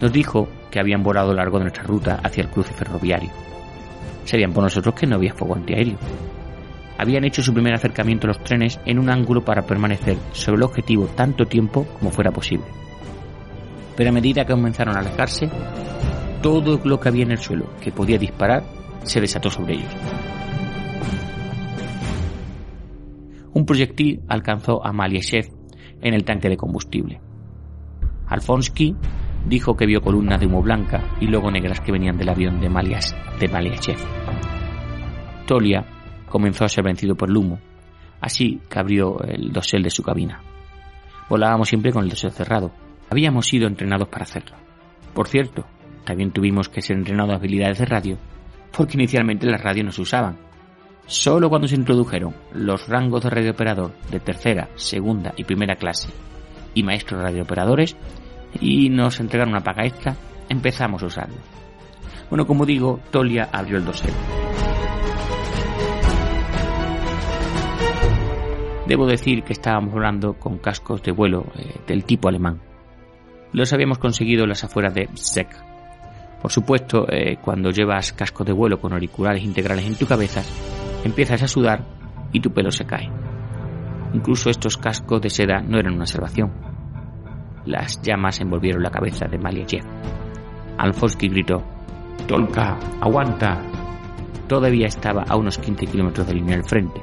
Nos 0.00 0.12
dijo 0.12 0.48
que 0.70 0.80
habían 0.80 1.02
volado 1.02 1.34
largo 1.34 1.58
de 1.58 1.64
nuestra 1.64 1.82
ruta 1.82 2.20
hacia 2.22 2.42
el 2.42 2.50
cruce 2.50 2.72
ferroviario. 2.72 3.30
Sabían 4.30 4.52
por 4.52 4.62
nosotros 4.62 4.94
que 4.94 5.06
no 5.06 5.16
había 5.16 5.34
fuego 5.34 5.56
antiaéreo 5.56 5.98
habían 7.00 7.24
hecho 7.24 7.42
su 7.42 7.54
primer 7.54 7.72
acercamiento 7.72 8.26
a 8.26 8.28
los 8.28 8.44
trenes 8.44 8.78
en 8.84 8.98
un 8.98 9.08
ángulo 9.08 9.42
para 9.42 9.62
permanecer 9.62 10.18
sobre 10.32 10.58
el 10.58 10.64
objetivo 10.64 11.06
tanto 11.06 11.46
tiempo 11.46 11.86
como 11.98 12.10
fuera 12.10 12.30
posible. 12.30 12.66
Pero 13.96 14.10
a 14.10 14.12
medida 14.12 14.44
que 14.44 14.52
comenzaron 14.52 14.94
a 14.94 15.00
alejarse, 15.00 15.48
todo 16.42 16.78
lo 16.84 17.00
que 17.00 17.08
había 17.08 17.22
en 17.22 17.30
el 17.30 17.38
suelo 17.38 17.70
que 17.80 17.90
podía 17.90 18.18
disparar 18.18 18.64
se 19.02 19.18
desató 19.18 19.50
sobre 19.50 19.76
ellos. 19.76 19.94
Un 23.54 23.64
proyectil 23.64 24.20
alcanzó 24.28 24.84
a 24.84 24.92
Malieshev 24.92 25.46
en 26.02 26.12
el 26.12 26.24
tanque 26.24 26.50
de 26.50 26.58
combustible. 26.58 27.18
Alfonsky 28.26 28.94
dijo 29.46 29.76
que 29.76 29.86
vio 29.86 30.00
columnas 30.00 30.40
de 30.40 30.46
humo 30.46 30.62
blanca 30.62 31.16
y 31.20 31.26
luego 31.26 31.50
negras 31.50 31.80
que 31.80 31.92
venían 31.92 32.16
del 32.16 32.28
avión 32.28 32.60
de, 32.60 32.68
Malias, 32.68 33.14
de 33.38 33.48
Maliachev. 33.48 33.98
Tolia 35.46 35.84
comenzó 36.28 36.64
a 36.64 36.68
ser 36.68 36.84
vencido 36.84 37.14
por 37.16 37.28
el 37.30 37.36
humo, 37.36 37.58
así 38.20 38.60
que 38.68 38.78
abrió 38.78 39.20
el 39.22 39.52
dosel 39.52 39.82
de 39.82 39.90
su 39.90 40.02
cabina. 40.02 40.40
Volábamos 41.28 41.68
siempre 41.68 41.92
con 41.92 42.04
el 42.04 42.10
dosel 42.10 42.32
cerrado. 42.32 42.72
Habíamos 43.10 43.46
sido 43.46 43.66
entrenados 43.66 44.08
para 44.08 44.24
hacerlo. 44.24 44.56
Por 45.14 45.28
cierto, 45.28 45.64
también 46.04 46.30
tuvimos 46.30 46.68
que 46.68 46.82
ser 46.82 46.96
entrenados 46.96 47.32
a 47.32 47.36
habilidades 47.36 47.78
de 47.78 47.86
radio, 47.86 48.18
porque 48.76 48.96
inicialmente 48.96 49.46
las 49.46 49.60
radios 49.60 49.86
no 49.86 49.92
se 49.92 50.02
usaban. 50.02 50.38
Solo 51.06 51.48
cuando 51.48 51.66
se 51.66 51.74
introdujeron 51.74 52.34
los 52.52 52.88
rangos 52.88 53.24
de 53.24 53.30
radiooperador 53.30 53.92
de 54.10 54.20
tercera, 54.20 54.68
segunda 54.76 55.32
y 55.36 55.44
primera 55.44 55.74
clase 55.74 56.08
y 56.74 56.82
maestros 56.82 57.22
radiooperadores 57.22 57.96
y 58.60 58.88
nos 58.88 59.20
entregaron 59.20 59.52
una 59.52 59.62
paga 59.62 59.84
extra, 59.84 60.16
empezamos 60.48 61.02
a 61.02 61.06
usarlos. 61.06 61.40
Bueno, 62.28 62.46
como 62.46 62.64
digo, 62.64 63.00
Tolia 63.10 63.48
abrió 63.52 63.76
el 63.76 63.84
dosel. 63.84 64.12
Debo 68.86 69.06
decir 69.06 69.44
que 69.44 69.52
estábamos 69.52 69.92
volando 69.92 70.34
con 70.34 70.58
cascos 70.58 71.02
de 71.02 71.12
vuelo 71.12 71.46
eh, 71.56 71.80
del 71.86 72.04
tipo 72.04 72.28
alemán. 72.28 72.60
Los 73.52 73.72
habíamos 73.72 73.98
conseguido 73.98 74.46
las 74.46 74.64
afueras 74.64 74.94
de 74.94 75.06
Bzek. 75.06 75.48
Por 76.42 76.50
supuesto, 76.50 77.06
eh, 77.08 77.36
cuando 77.40 77.70
llevas 77.70 78.12
cascos 78.12 78.46
de 78.46 78.52
vuelo 78.52 78.80
con 78.80 78.92
auriculares 78.92 79.44
integrales 79.44 79.86
en 79.86 79.96
tu 79.96 80.06
cabeza, 80.06 80.42
empiezas 81.04 81.42
a 81.42 81.48
sudar 81.48 81.84
y 82.32 82.40
tu 82.40 82.52
pelo 82.52 82.70
se 82.70 82.84
cae. 82.84 83.10
Incluso 84.12 84.50
estos 84.50 84.76
cascos 84.76 85.20
de 85.20 85.30
seda 85.30 85.60
no 85.60 85.78
eran 85.78 85.94
una 85.94 86.06
salvación. 86.06 86.52
Las 87.66 88.00
llamas 88.02 88.40
envolvieron 88.40 88.82
la 88.82 88.90
cabeza 88.90 89.26
de 89.26 89.38
Maliejev. 89.38 89.84
Alfonsky 90.78 91.28
gritó: 91.28 91.62
Tolka, 92.26 92.78
aguanta. 93.00 93.62
Todavía 94.48 94.86
estaba 94.86 95.24
a 95.28 95.36
unos 95.36 95.58
15 95.58 95.86
kilómetros 95.86 96.26
de 96.26 96.34
línea 96.34 96.56
al 96.56 96.64
frente 96.64 97.00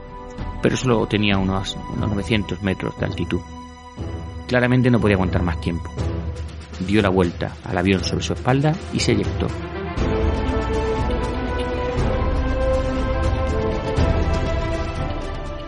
pero 0.62 0.76
solo 0.76 1.06
tenía 1.06 1.38
unos, 1.38 1.78
900 1.98 2.62
metros 2.62 2.98
de 3.00 3.06
altitud. 3.06 3.39
Claramente 4.48 4.89
no 4.89 5.00
podía 5.00 5.15
aguantar 5.15 5.43
más 5.43 5.60
tiempo. 5.62 5.89
Dio 6.86 7.02
la 7.02 7.10
vuelta 7.10 7.54
al 7.63 7.78
avión 7.78 8.04
sobre 8.04 8.24
su 8.24 8.34
espalda 8.34 8.74
y 8.93 9.00
se 9.00 9.13
eyectó. 9.13 9.48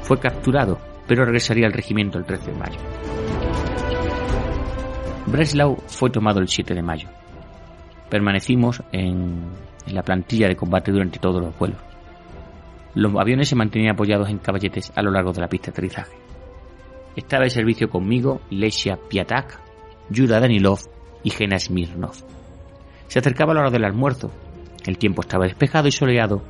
Fue 0.02 0.19
capturado, 0.19 0.80
pero 1.08 1.25
regresaría 1.25 1.67
al 1.67 1.73
regimiento 1.73 2.17
el 2.17 2.25
13 2.25 2.52
de 2.52 2.58
mayo. 2.58 2.79
Breslau 5.28 5.78
fue 5.88 6.10
tomado 6.10 6.40
el 6.40 6.48
7 6.48 6.74
de 6.74 6.82
mayo. 6.82 7.10
Permanecimos 8.10 8.82
en 8.92 9.44
la 9.88 10.04
plantilla 10.04 10.48
de 10.48 10.56
combate 10.56 10.92
durante 10.92 11.20
todos 11.20 11.42
los 11.42 11.58
vuelos. 11.58 11.80
Los 12.96 13.15
aviones 13.15 13.50
se 13.50 13.56
mantenían 13.56 13.94
apoyados 13.94 14.30
en 14.30 14.40
caballetes 14.40 14.92
a 14.96 15.04
lo 15.04 15.12
largo 15.12 15.32
de 15.32 15.42
la 15.42 15.48
pista 15.48 15.67
de 15.67 15.72
aterrizaje. 15.72 16.17
Estaba 17.15 17.44
de 17.44 17.50
servicio 17.50 17.90
conmigo 17.90 18.42
Lesia 18.50 18.98
Piatak, 18.98 19.60
Yuda 20.10 20.40
Danilov 20.40 20.80
y 21.24 21.30
Gena 21.30 21.60
Smirnov. 21.60 22.15
Se 23.08 23.20
acercaba 23.20 23.54
la 23.54 23.62
hora 23.62 23.72
del 23.72 23.86
almuerzo. 23.86 24.32
El 24.86 24.98
tiempo 24.98 25.22
estaba 25.22 25.46
despejado 25.46 25.88
y 25.88 25.92
soleado, 25.92 26.42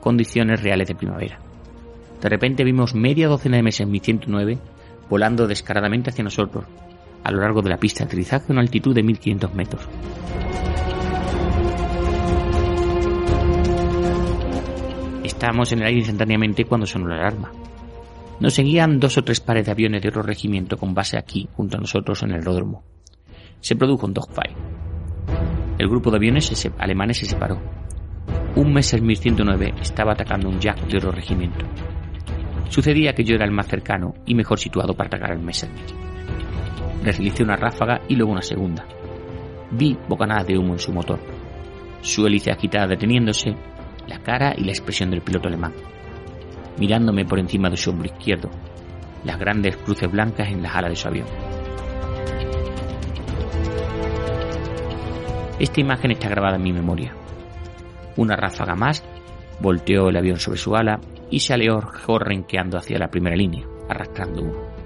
condiciones 0.00 0.62
reales 0.62 0.88
de 0.88 0.94
primavera. 0.94 1.38
De 2.20 2.28
repente 2.28 2.64
vimos 2.64 2.94
media 2.94 3.28
docena 3.28 3.56
de 3.56 3.62
meses 3.62 3.86
Mi 3.86 4.00
109 4.00 4.58
volando 5.08 5.46
descaradamente 5.46 6.10
hacia 6.10 6.24
nosotros, 6.24 6.64
a 7.24 7.30
lo 7.30 7.40
largo 7.40 7.62
de 7.62 7.70
la 7.70 7.78
pista 7.78 8.04
de 8.04 8.08
aterrizaje 8.08 8.46
a 8.48 8.52
una 8.52 8.62
altitud 8.62 8.94
de 8.94 9.02
1500 9.02 9.54
metros. 9.54 9.88
Estábamos 15.24 15.70
en 15.72 15.80
el 15.80 15.86
aire 15.86 15.98
instantáneamente 16.00 16.64
cuando 16.64 16.86
sonó 16.86 17.06
la 17.06 17.20
alarma. 17.20 17.52
Nos 18.40 18.54
seguían 18.54 18.98
dos 18.98 19.18
o 19.18 19.22
tres 19.22 19.40
pares 19.40 19.66
de 19.66 19.72
aviones 19.72 20.02
de 20.02 20.08
otro 20.08 20.22
regimiento 20.22 20.76
con 20.76 20.94
base 20.94 21.18
aquí, 21.18 21.48
junto 21.54 21.76
a 21.76 21.80
nosotros 21.80 22.22
en 22.22 22.30
el 22.30 22.38
aeródromo. 22.38 22.82
Se 23.60 23.76
produjo 23.76 24.06
un 24.06 24.14
dogfight. 24.14 24.56
El 25.78 25.88
grupo 25.88 26.10
de 26.10 26.16
aviones 26.16 26.70
alemanes 26.78 27.18
se 27.18 27.26
separó. 27.26 27.60
un 28.56 28.72
Messerschmitt 28.72 29.18
109 29.18 29.74
estaba 29.80 30.12
atacando 30.12 30.48
un 30.48 30.58
Jack 30.58 30.86
de 30.88 30.96
otro 30.96 31.12
regimiento. 31.12 31.64
Sucedía 32.68 33.12
que 33.12 33.24
yo 33.24 33.36
era 33.36 33.44
el 33.44 33.52
más 33.52 33.68
cercano 33.68 34.14
y 34.26 34.34
mejor 34.34 34.58
situado 34.58 34.94
para 34.94 35.06
atacar 35.06 35.32
al 35.32 35.40
Messerschmitt. 35.40 36.07
Realicé 37.02 37.42
una 37.42 37.56
ráfaga 37.56 38.00
y 38.08 38.16
luego 38.16 38.32
una 38.32 38.42
segunda. 38.42 38.86
Vi 39.70 39.96
bocanadas 40.08 40.46
de 40.46 40.58
humo 40.58 40.72
en 40.72 40.78
su 40.78 40.92
motor. 40.92 41.20
Su 42.00 42.26
hélice 42.26 42.50
agitada 42.50 42.86
deteniéndose, 42.86 43.54
la 44.06 44.18
cara 44.20 44.54
y 44.56 44.64
la 44.64 44.72
expresión 44.72 45.10
del 45.10 45.22
piloto 45.22 45.48
alemán. 45.48 45.74
Mirándome 46.78 47.24
por 47.24 47.38
encima 47.38 47.68
de 47.70 47.76
su 47.76 47.90
hombro 47.90 48.06
izquierdo, 48.06 48.50
las 49.24 49.38
grandes 49.38 49.76
cruces 49.76 50.10
blancas 50.10 50.48
en 50.48 50.62
las 50.62 50.74
alas 50.74 50.90
de 50.90 50.96
su 50.96 51.08
avión. 51.08 51.26
Esta 55.58 55.80
imagen 55.80 56.12
está 56.12 56.28
grabada 56.28 56.56
en 56.56 56.62
mi 56.62 56.72
memoria. 56.72 57.14
Una 58.16 58.36
ráfaga 58.36 58.76
más, 58.76 59.04
volteó 59.60 60.08
el 60.08 60.16
avión 60.16 60.38
sobre 60.38 60.58
su 60.58 60.74
ala 60.76 61.00
y 61.30 61.40
se 61.40 61.52
alejó 61.54 62.18
renqueando 62.18 62.78
hacia 62.78 62.98
la 62.98 63.10
primera 63.10 63.36
línea, 63.36 63.66
arrastrando 63.88 64.42
uno. 64.42 64.77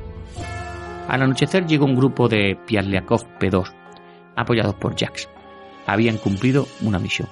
Al 1.08 1.22
anochecer 1.22 1.66
llegó 1.66 1.84
un 1.84 1.96
grupo 1.96 2.28
de 2.28 2.56
Piatliakov 2.66 3.26
P-2, 3.38 3.72
apoyados 4.36 4.74
por 4.76 4.94
Jacks. 4.94 5.28
Habían 5.86 6.16
cumplido 6.16 6.66
una 6.80 6.98
misión. 6.98 7.28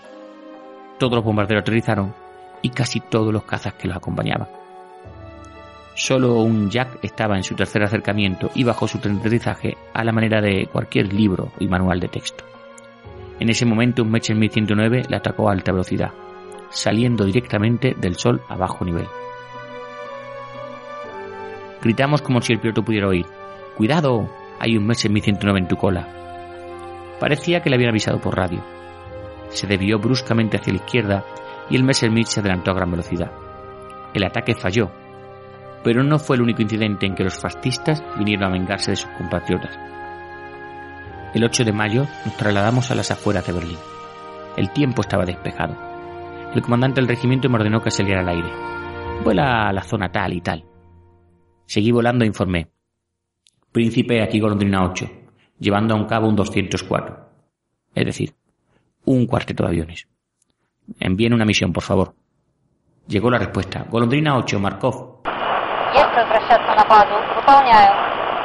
Todos 0.99 1.15
los 1.15 1.25
bombarderos 1.25 1.63
aterrizaron 1.63 2.15
y 2.63 2.71
casi 2.71 3.01
todos 3.01 3.33
los 3.33 3.45
cazas 3.45 3.75
que 3.75 3.89
los 3.89 3.97
acompañaban. 3.97 4.49
Solo 5.95 6.41
un 6.41 6.71
Jack 6.71 6.99
estaba 7.03 7.37
en 7.37 7.45
su 7.45 7.55
tercer 7.55 7.83
acercamiento 7.83 8.51
y 8.55 8.65
bajó 8.65 8.89
su 8.89 8.99
aterrizaje 8.99 9.77
a 9.93 10.05
la 10.05 10.13
manera 10.13 10.41
de 10.41 10.67
cualquier 10.67 11.13
libro 11.13 11.53
y 11.59 11.69
manual 11.69 12.01
de 12.01 12.09
texto. 12.09 12.45
En 13.39 13.49
ese 13.49 13.67
momento 13.67 14.03
un 14.03 14.11
Messerschmitt 14.11 14.53
109 14.53 15.05
le 15.09 15.17
atacó 15.17 15.49
a 15.49 15.53
alta 15.53 15.73
velocidad, 15.73 16.13
saliendo 16.71 17.25
directamente 17.25 17.95
del 17.99 18.17
sol 18.17 18.43
a 18.49 18.57
bajo 18.57 18.85
nivel. 18.85 19.07
Gritamos 21.83 22.21
como 22.21 22.43
si 22.43 22.53
el 22.53 22.61
piloto 22.61 22.83
pudiera 22.83 23.09
oír. 23.09 23.27
¡Cuidado! 23.77 24.29
Hay 24.59 24.77
un 24.77 24.87
Messerschmitt 24.87 25.25
109 25.25 25.59
en 25.61 25.69
tu 25.69 25.77
cola. 25.77 26.09
Parecía 27.19 27.63
que 27.63 27.71
le 27.71 27.77
habían 27.77 27.91
avisado 27.91 28.21
por 28.21 28.37
radio. 28.37 28.63
Se 29.49 29.67
desvió 29.67 29.99
bruscamente 29.99 30.57
hacia 30.57 30.73
la 30.73 30.81
izquierda 30.81 31.25
y 31.71 31.77
el 31.77 31.85
Messerschmitt 31.85 32.27
se 32.27 32.41
adelantó 32.41 32.71
a 32.71 32.75
gran 32.75 32.91
velocidad. 32.91 33.33
El 34.13 34.25
ataque 34.25 34.55
falló, 34.55 34.91
pero 35.83 36.03
no 36.03 36.19
fue 36.19 36.37
el 36.37 36.43
único 36.43 36.63
incidente 36.63 37.07
en 37.07 37.15
que 37.15 37.25
los 37.25 37.39
fascistas 37.39 38.03
vinieron 38.19 38.45
a 38.45 38.53
vengarse 38.53 38.91
de 38.91 38.97
sus 38.97 39.11
compatriotas. 39.11 39.79
El 41.35 41.45
8 41.45 41.65
de 41.65 41.73
mayo 41.73 42.07
nos 42.25 42.37
trasladamos 42.37 42.91
a 42.91 42.95
las 42.95 43.11
afueras 43.11 43.47
de 43.47 43.53
Berlín. 43.53 43.79
El 44.57 44.71
tiempo 44.73 45.03
estaba 45.03 45.25
despejado. 45.25 45.77
El 46.55 46.63
comandante 46.63 47.01
del 47.01 47.09
regimiento 47.09 47.49
me 47.49 47.57
ordenó 47.57 47.81
que 47.81 47.93
saliera 47.93 48.21
al 48.21 48.29
aire. 48.29 48.51
Vuela 49.23 49.69
a 49.69 49.73
la 49.73 49.83
zona 49.83 50.11
tal 50.11 50.33
y 50.33 50.41
tal. 50.41 50.65
Seguí 51.67 51.93
volando 51.93 52.25
e 52.25 52.27
informé. 52.27 52.69
Príncipe 53.73 54.23
aquí 54.23 54.41
Golondrina 54.41 54.85
8, 54.85 55.11
llevando 55.59 55.95
a 55.95 55.97
un 55.97 56.07
cabo 56.07 56.29
un 56.29 56.37
204. 56.37 57.29
Es 57.95 58.05
decir, 58.05 58.35
un 59.05 59.27
cuarteto 59.27 59.65
de 59.65 59.69
aviones. 59.69 60.09
Envíen 60.99 61.35
una 61.35 61.45
misión, 61.45 61.73
por 61.73 61.83
favor. 61.83 62.15
Llegó 63.07 63.31
la 63.31 63.39
respuesta. 63.39 63.87
Golondrina 63.89 64.37
8, 64.37 64.61
Markov. 64.61 65.23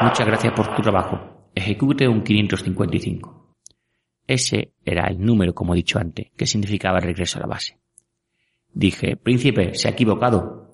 Muchas 0.01 0.25
gracias 0.25 0.53
por 0.53 0.75
tu 0.75 0.81
trabajo 0.81 1.35
ejecute 1.55 2.07
un 2.07 2.21
555. 2.21 3.55
Ese 4.27 4.73
era 4.83 5.07
el 5.07 5.19
número, 5.19 5.55
como 5.55 5.73
he 5.73 5.77
dicho 5.77 5.97
antes, 5.97 6.31
que 6.35 6.45
significaba 6.45 6.97
el 6.97 7.05
regreso 7.05 7.37
a 7.37 7.41
la 7.41 7.47
base. 7.47 7.79
Dije, 8.73 9.15
príncipe, 9.15 9.73
se 9.73 9.87
ha 9.87 9.91
equivocado. 9.91 10.69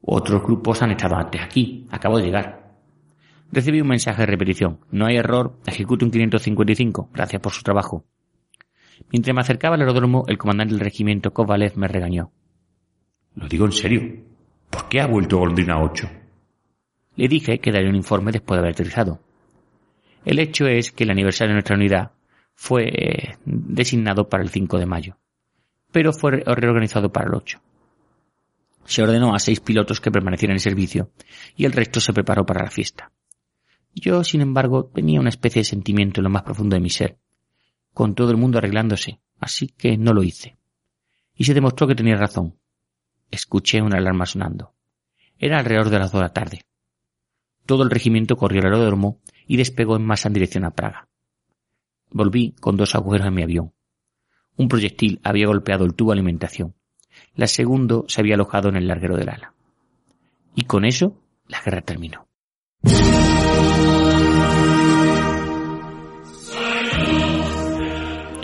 Otros 0.00 0.42
grupos 0.42 0.80
han 0.80 0.92
estado 0.92 1.16
antes 1.16 1.42
aquí, 1.42 1.86
acabo 1.90 2.18
de 2.18 2.24
llegar. 2.24 2.67
Recibí 3.50 3.80
un 3.80 3.88
mensaje 3.88 4.22
de 4.22 4.26
repetición. 4.26 4.80
No 4.90 5.06
hay 5.06 5.16
error, 5.16 5.58
ejecute 5.66 6.04
un 6.04 6.10
555. 6.10 7.10
Gracias 7.14 7.40
por 7.40 7.52
su 7.52 7.62
trabajo. 7.62 8.04
Mientras 9.10 9.34
me 9.34 9.40
acercaba 9.40 9.76
al 9.76 9.80
aeródromo, 9.80 10.24
el 10.28 10.38
comandante 10.38 10.74
del 10.74 10.84
regimiento 10.84 11.32
Kovalev 11.32 11.76
me 11.76 11.88
regañó. 11.88 12.30
Lo 13.34 13.48
digo 13.48 13.64
en 13.64 13.72
serio. 13.72 14.02
¿Por 14.68 14.88
qué 14.88 15.00
ha 15.00 15.06
vuelto 15.06 15.38
Golondrina 15.38 15.80
8? 15.80 16.10
Le 17.16 17.28
dije 17.28 17.58
que 17.58 17.72
daría 17.72 17.88
un 17.88 17.96
informe 17.96 18.32
después 18.32 18.56
de 18.56 18.60
haber 18.60 18.72
aterrizado. 18.72 19.20
El 20.24 20.38
hecho 20.40 20.66
es 20.66 20.92
que 20.92 21.04
el 21.04 21.10
aniversario 21.10 21.50
de 21.50 21.54
nuestra 21.54 21.76
unidad 21.76 22.12
fue 22.54 22.88
eh, 22.88 23.36
designado 23.44 24.28
para 24.28 24.42
el 24.42 24.50
5 24.50 24.78
de 24.78 24.86
mayo, 24.86 25.16
pero 25.90 26.12
fue 26.12 26.42
reorganizado 26.44 27.10
para 27.10 27.28
el 27.28 27.34
8. 27.34 27.60
Se 28.84 29.02
ordenó 29.02 29.34
a 29.34 29.38
seis 29.38 29.60
pilotos 29.60 30.00
que 30.00 30.10
permanecieran 30.10 30.56
en 30.56 30.60
servicio 30.60 31.10
y 31.56 31.66
el 31.66 31.72
resto 31.72 32.00
se 32.00 32.12
preparó 32.12 32.44
para 32.46 32.64
la 32.64 32.70
fiesta. 32.70 33.12
Yo, 34.00 34.24
sin 34.24 34.40
embargo, 34.40 34.86
tenía 34.86 35.20
una 35.20 35.28
especie 35.28 35.60
de 35.60 35.64
sentimiento 35.64 36.20
en 36.20 36.24
lo 36.24 36.30
más 36.30 36.42
profundo 36.42 36.74
de 36.74 36.80
mi 36.80 36.90
ser, 36.90 37.18
con 37.92 38.14
todo 38.14 38.30
el 38.30 38.36
mundo 38.36 38.58
arreglándose, 38.58 39.20
así 39.38 39.68
que 39.68 39.96
no 39.96 40.12
lo 40.12 40.22
hice. 40.22 40.58
Y 41.34 41.44
se 41.44 41.54
demostró 41.54 41.86
que 41.86 41.94
tenía 41.94 42.16
razón. 42.16 42.58
Escuché 43.30 43.82
una 43.82 43.98
alarma 43.98 44.26
sonando. 44.26 44.74
Era 45.38 45.58
alrededor 45.58 45.90
de 45.90 45.98
las 45.98 46.12
dos 46.12 46.20
de 46.20 46.26
la 46.26 46.32
tarde. 46.32 46.62
Todo 47.66 47.82
el 47.82 47.90
regimiento 47.90 48.36
corrió 48.36 48.60
al 48.60 48.66
aeródromo 48.66 49.20
y 49.46 49.56
despegó 49.56 49.96
en 49.96 50.06
masa 50.06 50.28
en 50.28 50.34
dirección 50.34 50.64
a 50.64 50.70
Praga. 50.70 51.08
Volví 52.10 52.52
con 52.60 52.76
dos 52.76 52.94
agujeros 52.94 53.26
en 53.26 53.34
mi 53.34 53.42
avión. 53.42 53.74
Un 54.56 54.68
proyectil 54.68 55.20
había 55.22 55.46
golpeado 55.46 55.84
el 55.84 55.94
tubo 55.94 56.10
de 56.10 56.14
alimentación. 56.14 56.74
La 57.34 57.46
segundo 57.46 58.04
se 58.08 58.20
había 58.20 58.34
alojado 58.34 58.68
en 58.68 58.76
el 58.76 58.88
larguero 58.88 59.16
del 59.16 59.28
ala. 59.28 59.54
Y 60.54 60.64
con 60.64 60.84
eso, 60.84 61.20
la 61.46 61.60
guerra 61.62 61.82
terminó. 61.82 62.26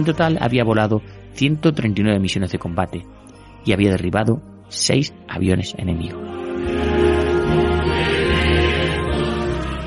En 0.04 0.12
total 0.12 0.36
había 0.38 0.64
volado 0.64 1.00
139 1.32 2.20
misiones 2.20 2.52
de 2.52 2.58
combate 2.58 3.06
y 3.64 3.72
había 3.72 3.90
derribado 3.90 4.42
seis 4.68 5.14
aviones 5.26 5.74
enemigos. 5.78 6.20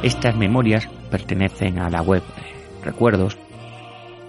Estas 0.01 0.35
memorias 0.35 0.89
pertenecen 1.11 1.77
a 1.77 1.91
la 1.91 2.01
web 2.01 2.23
Recuerdos 2.83 3.37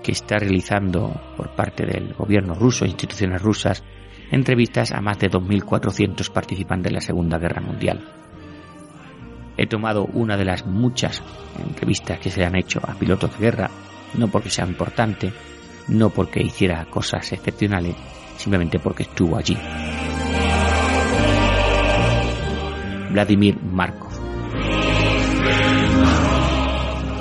que 0.02 0.12
está 0.12 0.36
realizando 0.36 1.18
por 1.38 1.56
parte 1.56 1.86
del 1.86 2.12
gobierno 2.12 2.52
ruso 2.52 2.84
e 2.84 2.88
instituciones 2.88 3.40
rusas 3.40 3.82
entrevistas 4.30 4.92
a 4.92 5.00
más 5.00 5.18
de 5.18 5.30
2.400 5.30 6.30
participantes 6.30 6.90
de 6.90 6.96
la 6.96 7.00
Segunda 7.00 7.38
Guerra 7.38 7.62
Mundial. 7.62 8.06
He 9.56 9.66
tomado 9.66 10.04
una 10.04 10.36
de 10.36 10.44
las 10.44 10.66
muchas 10.66 11.22
entrevistas 11.58 12.20
que 12.20 12.28
se 12.28 12.44
han 12.44 12.56
hecho 12.56 12.78
a 12.86 12.92
pilotos 12.92 13.30
de 13.32 13.38
guerra, 13.38 13.70
no 14.18 14.28
porque 14.28 14.50
sea 14.50 14.66
importante, 14.66 15.32
no 15.88 16.10
porque 16.10 16.42
hiciera 16.42 16.84
cosas 16.86 17.32
excepcionales, 17.32 17.94
simplemente 18.36 18.78
porque 18.78 19.04
estuvo 19.04 19.36
allí. 19.36 19.56
Vladimir 23.10 23.58
Markov 23.62 24.08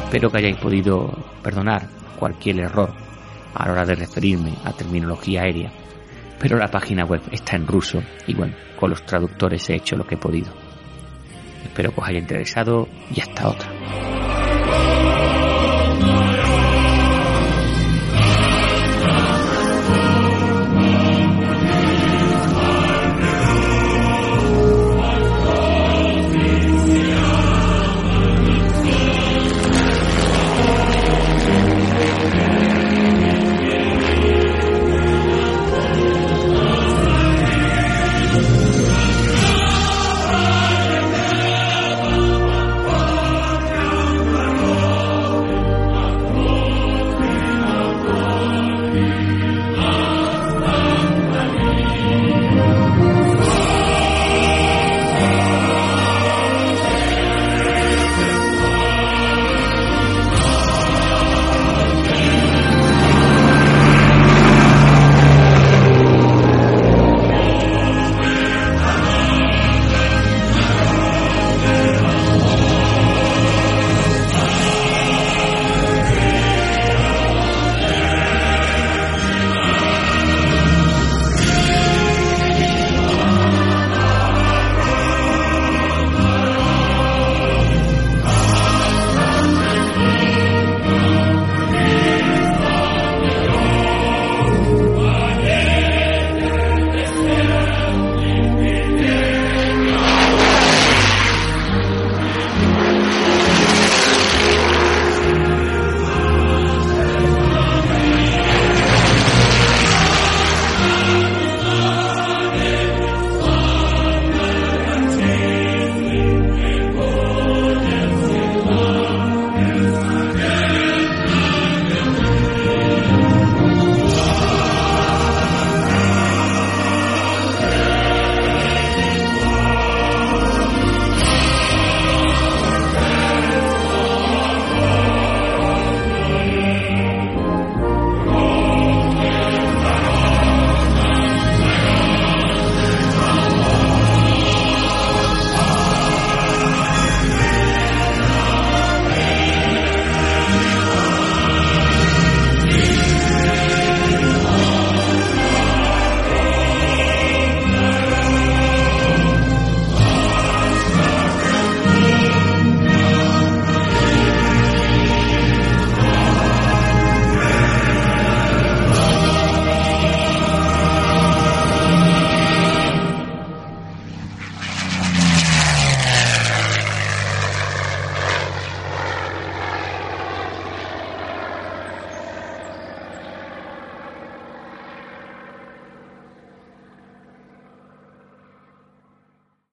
Espero 0.07 0.31
que 0.31 0.37
hayáis 0.37 0.55
podido 0.55 1.11
perdonar 1.43 1.89
cualquier 2.17 2.61
error 2.61 2.93
a 3.53 3.65
la 3.65 3.71
hora 3.73 3.85
de 3.85 3.95
referirme 3.95 4.53
a 4.63 4.71
terminología 4.71 5.41
aérea, 5.41 5.69
pero 6.39 6.57
la 6.57 6.69
página 6.71 7.03
web 7.03 7.21
está 7.29 7.57
en 7.57 7.67
ruso 7.67 8.01
y 8.25 8.33
bueno, 8.33 8.55
con 8.79 8.89
los 8.89 9.05
traductores 9.05 9.69
he 9.69 9.75
hecho 9.75 9.97
lo 9.97 10.07
que 10.07 10.15
he 10.15 10.17
podido. 10.17 10.53
Espero 11.61 11.91
que 11.91 11.99
os 11.99 12.07
haya 12.07 12.19
interesado 12.19 12.87
y 13.13 13.19
hasta 13.19 13.49
otra. 13.49 13.69